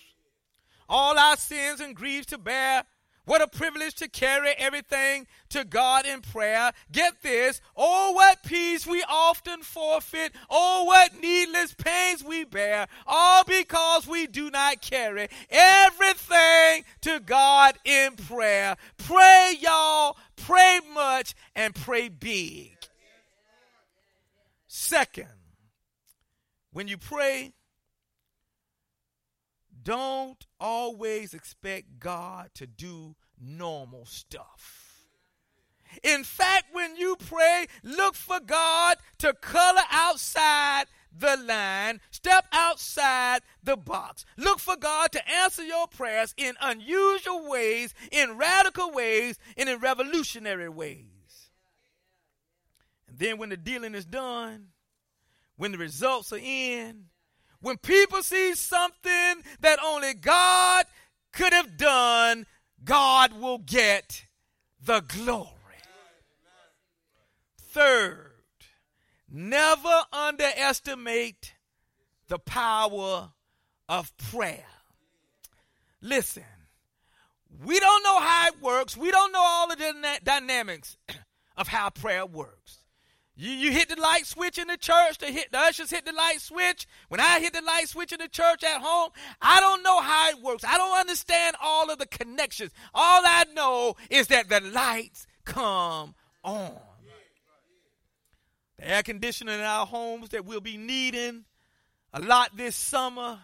All 0.87 1.17
our 1.17 1.37
sins 1.37 1.81
and 1.81 1.95
griefs 1.95 2.27
to 2.27 2.37
bear 2.37 2.83
what 3.25 3.41
a 3.41 3.47
privilege 3.47 3.95
to 3.95 4.07
carry 4.07 4.53
everything 4.57 5.27
to 5.49 5.63
God 5.63 6.05
in 6.05 6.21
prayer. 6.21 6.71
Get 6.91 7.21
this. 7.21 7.61
Oh, 7.75 8.13
what 8.13 8.43
peace 8.43 8.87
we 8.87 9.03
often 9.07 9.61
forfeit. 9.61 10.33
Oh, 10.49 10.85
what 10.85 11.19
needless 11.21 11.73
pains 11.73 12.23
we 12.23 12.43
bear. 12.43 12.87
All 13.05 13.43
because 13.43 14.07
we 14.07 14.27
do 14.27 14.49
not 14.49 14.81
carry 14.81 15.27
everything 15.49 16.85
to 17.01 17.19
God 17.19 17.77
in 17.85 18.15
prayer. 18.15 18.77
Pray, 18.97 19.53
y'all. 19.59 20.17
Pray 20.35 20.79
much 20.93 21.35
and 21.55 21.75
pray 21.75 22.09
big. 22.09 22.75
Second, 24.67 25.27
when 26.71 26.87
you 26.87 26.97
pray, 26.97 27.53
don't 29.83 30.45
always 30.59 31.33
expect 31.33 31.99
God 31.99 32.49
to 32.55 32.67
do 32.67 33.15
normal 33.39 34.05
stuff. 34.05 35.05
In 36.03 36.23
fact, 36.23 36.65
when 36.71 36.95
you 36.95 37.15
pray, 37.15 37.65
look 37.83 38.15
for 38.15 38.39
God 38.39 38.97
to 39.19 39.33
color 39.33 39.81
outside 39.89 40.85
the 41.17 41.35
line, 41.37 41.99
step 42.11 42.45
outside 42.51 43.41
the 43.63 43.75
box. 43.75 44.25
Look 44.37 44.59
for 44.59 44.75
God 44.75 45.11
to 45.13 45.29
answer 45.29 45.63
your 45.63 45.87
prayers 45.87 46.33
in 46.37 46.53
unusual 46.61 47.49
ways, 47.49 47.93
in 48.11 48.37
radical 48.37 48.91
ways, 48.91 49.39
and 49.57 49.67
in 49.67 49.79
revolutionary 49.79 50.69
ways. 50.69 51.49
And 53.07 53.17
then 53.17 53.37
when 53.37 53.49
the 53.49 53.57
dealing 53.57 53.95
is 53.95 54.05
done, 54.05 54.67
when 55.57 55.71
the 55.71 55.77
results 55.77 56.31
are 56.31 56.39
in, 56.41 57.05
when 57.61 57.77
people 57.77 58.23
see 58.23 58.55
something 58.55 59.43
that 59.59 59.79
only 59.83 60.13
God 60.13 60.85
could 61.33 61.53
have 61.53 61.77
done, 61.77 62.45
God 62.83 63.33
will 63.33 63.57
get 63.57 64.25
the 64.81 65.01
glory. 65.01 65.49
Third, 67.57 68.31
never 69.29 70.01
underestimate 70.11 71.53
the 72.27 72.39
power 72.39 73.31
of 73.87 74.15
prayer. 74.17 74.65
Listen, 76.01 76.43
we 77.65 77.79
don't 77.79 78.03
know 78.03 78.19
how 78.19 78.47
it 78.47 78.61
works. 78.61 78.95
We 78.95 79.11
don't 79.11 79.31
know 79.31 79.43
all 79.43 79.71
of 79.71 79.77
the 79.77 80.19
dynamics 80.23 80.97
of 81.57 81.67
how 81.67 81.89
prayer 81.89 82.25
works. 82.25 82.78
You, 83.39 83.51
you 83.51 83.71
hit 83.71 83.87
the 83.87 83.95
light 83.95 84.25
switch 84.25 84.57
in 84.57 84.67
the 84.67 84.75
church, 84.75 85.19
the, 85.19 85.27
hit, 85.27 85.49
the 85.53 85.59
ushers 85.59 85.89
hit 85.89 86.03
the 86.03 86.11
light 86.11 86.41
switch. 86.41 86.85
When 87.07 87.21
I 87.21 87.39
hit 87.39 87.53
the 87.53 87.61
light 87.61 87.87
switch 87.87 88.11
in 88.11 88.19
the 88.19 88.27
church 88.27 88.65
at 88.65 88.81
home, 88.81 89.11
I 89.41 89.61
don't 89.61 89.81
know 89.81 90.01
how 90.01 90.29
it 90.31 90.41
works. 90.41 90.65
I 90.67 90.77
don't 90.77 90.99
understand 90.99 91.55
all 91.63 91.89
of 91.89 91.99
the 91.99 92.05
connections. 92.05 92.73
All 92.93 93.21
I 93.25 93.45
know 93.55 93.95
is 94.09 94.27
that 94.27 94.49
the 94.49 94.59
lights 94.59 95.25
come 95.45 96.15
on. 96.43 96.73
The 98.77 98.89
air 98.89 99.03
conditioning 99.03 99.55
in 99.55 99.61
our 99.61 99.85
homes 99.85 100.29
that 100.29 100.43
we'll 100.43 100.59
be 100.59 100.75
needing 100.75 101.45
a 102.13 102.19
lot 102.19 102.57
this 102.57 102.75
summer. 102.75 103.39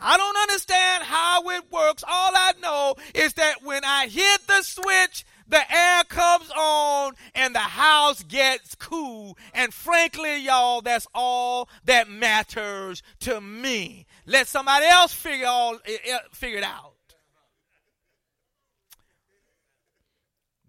I 0.00 0.16
don't 0.16 0.36
understand 0.36 1.04
how 1.04 1.48
it 1.50 1.70
works. 1.70 2.02
All 2.02 2.32
I 2.34 2.52
know 2.60 2.96
is 3.14 3.34
that 3.34 3.62
when 3.62 3.84
I 3.84 4.08
hit 4.08 4.40
the 4.48 4.62
switch, 4.62 5.24
the 5.48 5.74
air 5.74 6.04
comes 6.04 6.50
on 6.50 7.12
and 7.34 7.54
the 7.54 7.58
house 7.58 8.22
gets 8.22 8.74
cool. 8.74 9.36
And 9.52 9.72
frankly, 9.72 10.42
y'all, 10.42 10.80
that's 10.80 11.06
all 11.14 11.68
that 11.84 12.08
matters 12.08 13.02
to 13.20 13.40
me. 13.40 14.06
Let 14.26 14.48
somebody 14.48 14.86
else 14.86 15.12
figure 15.12 15.46
all 15.46 15.78
eh, 15.86 15.96
eh, 16.04 16.18
figure 16.32 16.58
it 16.58 16.64
out. 16.64 16.92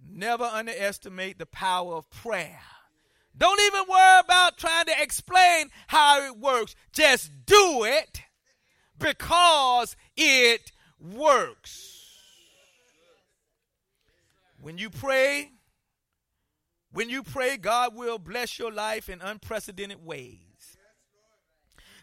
Never 0.08 0.46
underestimate 0.46 1.40
the 1.40 1.46
power 1.46 1.96
of 1.96 2.10
prayer. 2.10 2.62
Don't 3.38 3.60
even 3.60 3.84
worry 3.90 4.20
about 4.20 4.58
trying 4.58 4.86
to 4.86 5.02
explain 5.02 5.70
how 5.88 6.26
it 6.26 6.38
works. 6.38 6.74
Just 6.94 7.32
do 7.46 7.84
it 7.84 8.22
because 8.98 9.98
it 10.16 10.72
works. 11.00 11.95
When 14.66 14.80
you 14.80 14.90
pray, 14.90 15.52
when 16.92 17.08
you 17.08 17.22
pray, 17.22 17.56
God 17.56 17.94
will 17.94 18.18
bless 18.18 18.58
your 18.58 18.72
life 18.72 19.10
in 19.10 19.22
unprecedented 19.22 20.04
ways. 20.04 20.45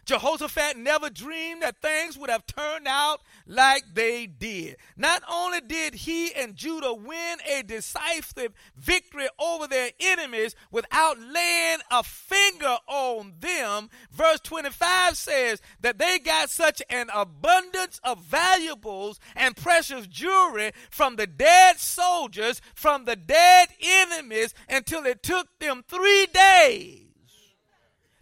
Jehoshaphat 0.05 0.77
never 0.77 1.09
dreamed 1.09 1.61
that 1.61 1.81
things 1.81 2.17
would 2.17 2.29
have 2.29 2.45
turned 2.45 2.87
out 2.87 3.21
like 3.47 3.83
they 3.93 4.27
did. 4.27 4.75
Not 4.97 5.23
only 5.31 5.61
did 5.61 5.93
he 5.93 6.33
and 6.33 6.55
Judah 6.55 6.93
win 6.93 7.37
a 7.49 7.63
decisive 7.63 8.53
victory 8.75 9.27
over 9.39 9.67
their 9.67 9.91
enemies 9.99 10.55
without 10.71 11.19
laying 11.19 11.79
a 11.89 12.03
finger 12.03 12.77
on 12.87 13.33
them, 13.39 13.89
verse 14.11 14.41
25 14.41 15.15
says 15.15 15.61
that 15.79 15.99
they 15.99 16.19
got 16.19 16.49
such 16.49 16.81
an 16.89 17.09
abundance 17.13 18.01
of 18.03 18.23
valuables 18.23 19.19
and 19.35 19.55
precious 19.55 20.05
jewelry 20.07 20.71
from 20.89 21.15
the 21.15 21.27
dead 21.27 21.79
soldiers, 21.79 22.61
from 22.75 23.05
the 23.05 23.15
dead 23.15 23.69
enemies, 23.81 24.53
until 24.67 25.05
it 25.05 25.23
took 25.23 25.47
them 25.59 25.83
three 25.87 26.27
days 26.33 27.02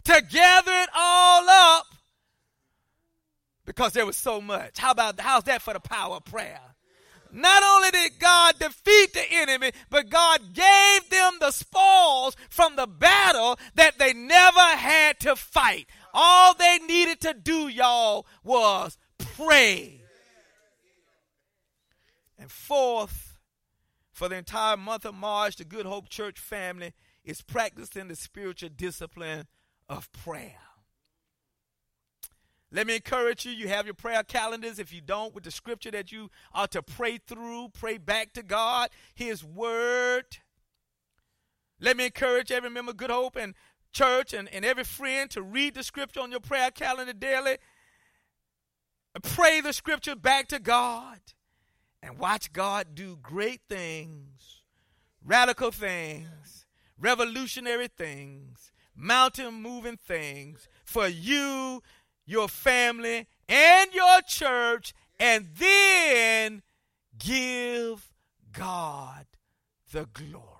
to 0.04 0.22
gather 0.30 0.72
it 0.72 0.88
all 0.94 1.48
up 1.48 1.86
because 3.64 3.92
there 3.92 4.06
was 4.06 4.16
so 4.16 4.40
much. 4.40 4.78
How 4.78 4.90
about 4.90 5.20
how's 5.20 5.44
that 5.44 5.62
for 5.62 5.72
the 5.72 5.80
power 5.80 6.16
of 6.16 6.24
prayer? 6.24 6.60
Not 7.34 7.62
only 7.62 7.90
did 7.90 8.18
God 8.18 8.58
defeat 8.58 9.14
the 9.14 9.24
enemy, 9.30 9.72
but 9.88 10.10
God 10.10 10.52
gave 10.52 11.08
them 11.08 11.38
the 11.40 11.50
spoils 11.50 12.36
from 12.50 12.76
the 12.76 12.86
battle 12.86 13.58
that 13.74 13.98
they 13.98 14.12
never 14.12 14.60
had 14.60 15.18
to 15.20 15.34
fight. 15.34 15.86
All 16.12 16.52
they 16.54 16.78
needed 16.86 17.20
to 17.22 17.32
do, 17.32 17.68
y'all, 17.68 18.26
was 18.44 18.98
pray. 19.18 20.02
And 22.38 22.50
fourth, 22.50 23.38
for 24.12 24.28
the 24.28 24.36
entire 24.36 24.76
month 24.76 25.06
of 25.06 25.14
March, 25.14 25.56
the 25.56 25.64
Good 25.64 25.86
Hope 25.86 26.10
Church 26.10 26.38
family 26.38 26.92
is 27.24 27.40
practicing 27.40 28.08
the 28.08 28.16
spiritual 28.16 28.68
discipline 28.76 29.46
of 29.88 30.10
prayer. 30.12 30.58
Let 32.74 32.86
me 32.86 32.96
encourage 32.96 33.44
you. 33.44 33.52
You 33.52 33.68
have 33.68 33.84
your 33.84 33.94
prayer 33.94 34.22
calendars. 34.22 34.78
If 34.78 34.94
you 34.94 35.02
don't, 35.02 35.34
with 35.34 35.44
the 35.44 35.50
scripture 35.50 35.90
that 35.90 36.10
you 36.10 36.30
are 36.54 36.66
to 36.68 36.82
pray 36.82 37.18
through, 37.18 37.68
pray 37.78 37.98
back 37.98 38.32
to 38.32 38.42
God, 38.42 38.88
His 39.14 39.44
Word. 39.44 40.24
Let 41.78 41.98
me 41.98 42.06
encourage 42.06 42.50
every 42.50 42.70
member 42.70 42.94
Good 42.94 43.10
Hope 43.10 43.36
and 43.36 43.54
church 43.92 44.32
and, 44.32 44.48
and 44.48 44.64
every 44.64 44.84
friend 44.84 45.30
to 45.32 45.42
read 45.42 45.74
the 45.74 45.82
scripture 45.82 46.20
on 46.20 46.30
your 46.30 46.40
prayer 46.40 46.70
calendar 46.70 47.12
daily. 47.12 47.58
Pray 49.22 49.60
the 49.60 49.74
scripture 49.74 50.16
back 50.16 50.48
to 50.48 50.58
God 50.58 51.20
and 52.02 52.18
watch 52.18 52.54
God 52.54 52.94
do 52.94 53.18
great 53.20 53.60
things, 53.68 54.62
radical 55.22 55.70
things, 55.70 56.64
revolutionary 56.98 57.88
things 57.88 58.71
mountain 58.94 59.54
moving 59.54 59.96
things 59.96 60.68
for 60.84 61.08
you, 61.08 61.82
your 62.26 62.48
family, 62.48 63.26
and 63.48 63.92
your 63.92 64.20
church, 64.26 64.94
and 65.18 65.48
then 65.56 66.62
give 67.18 68.10
God 68.52 69.26
the 69.92 70.06
glory. 70.12 70.51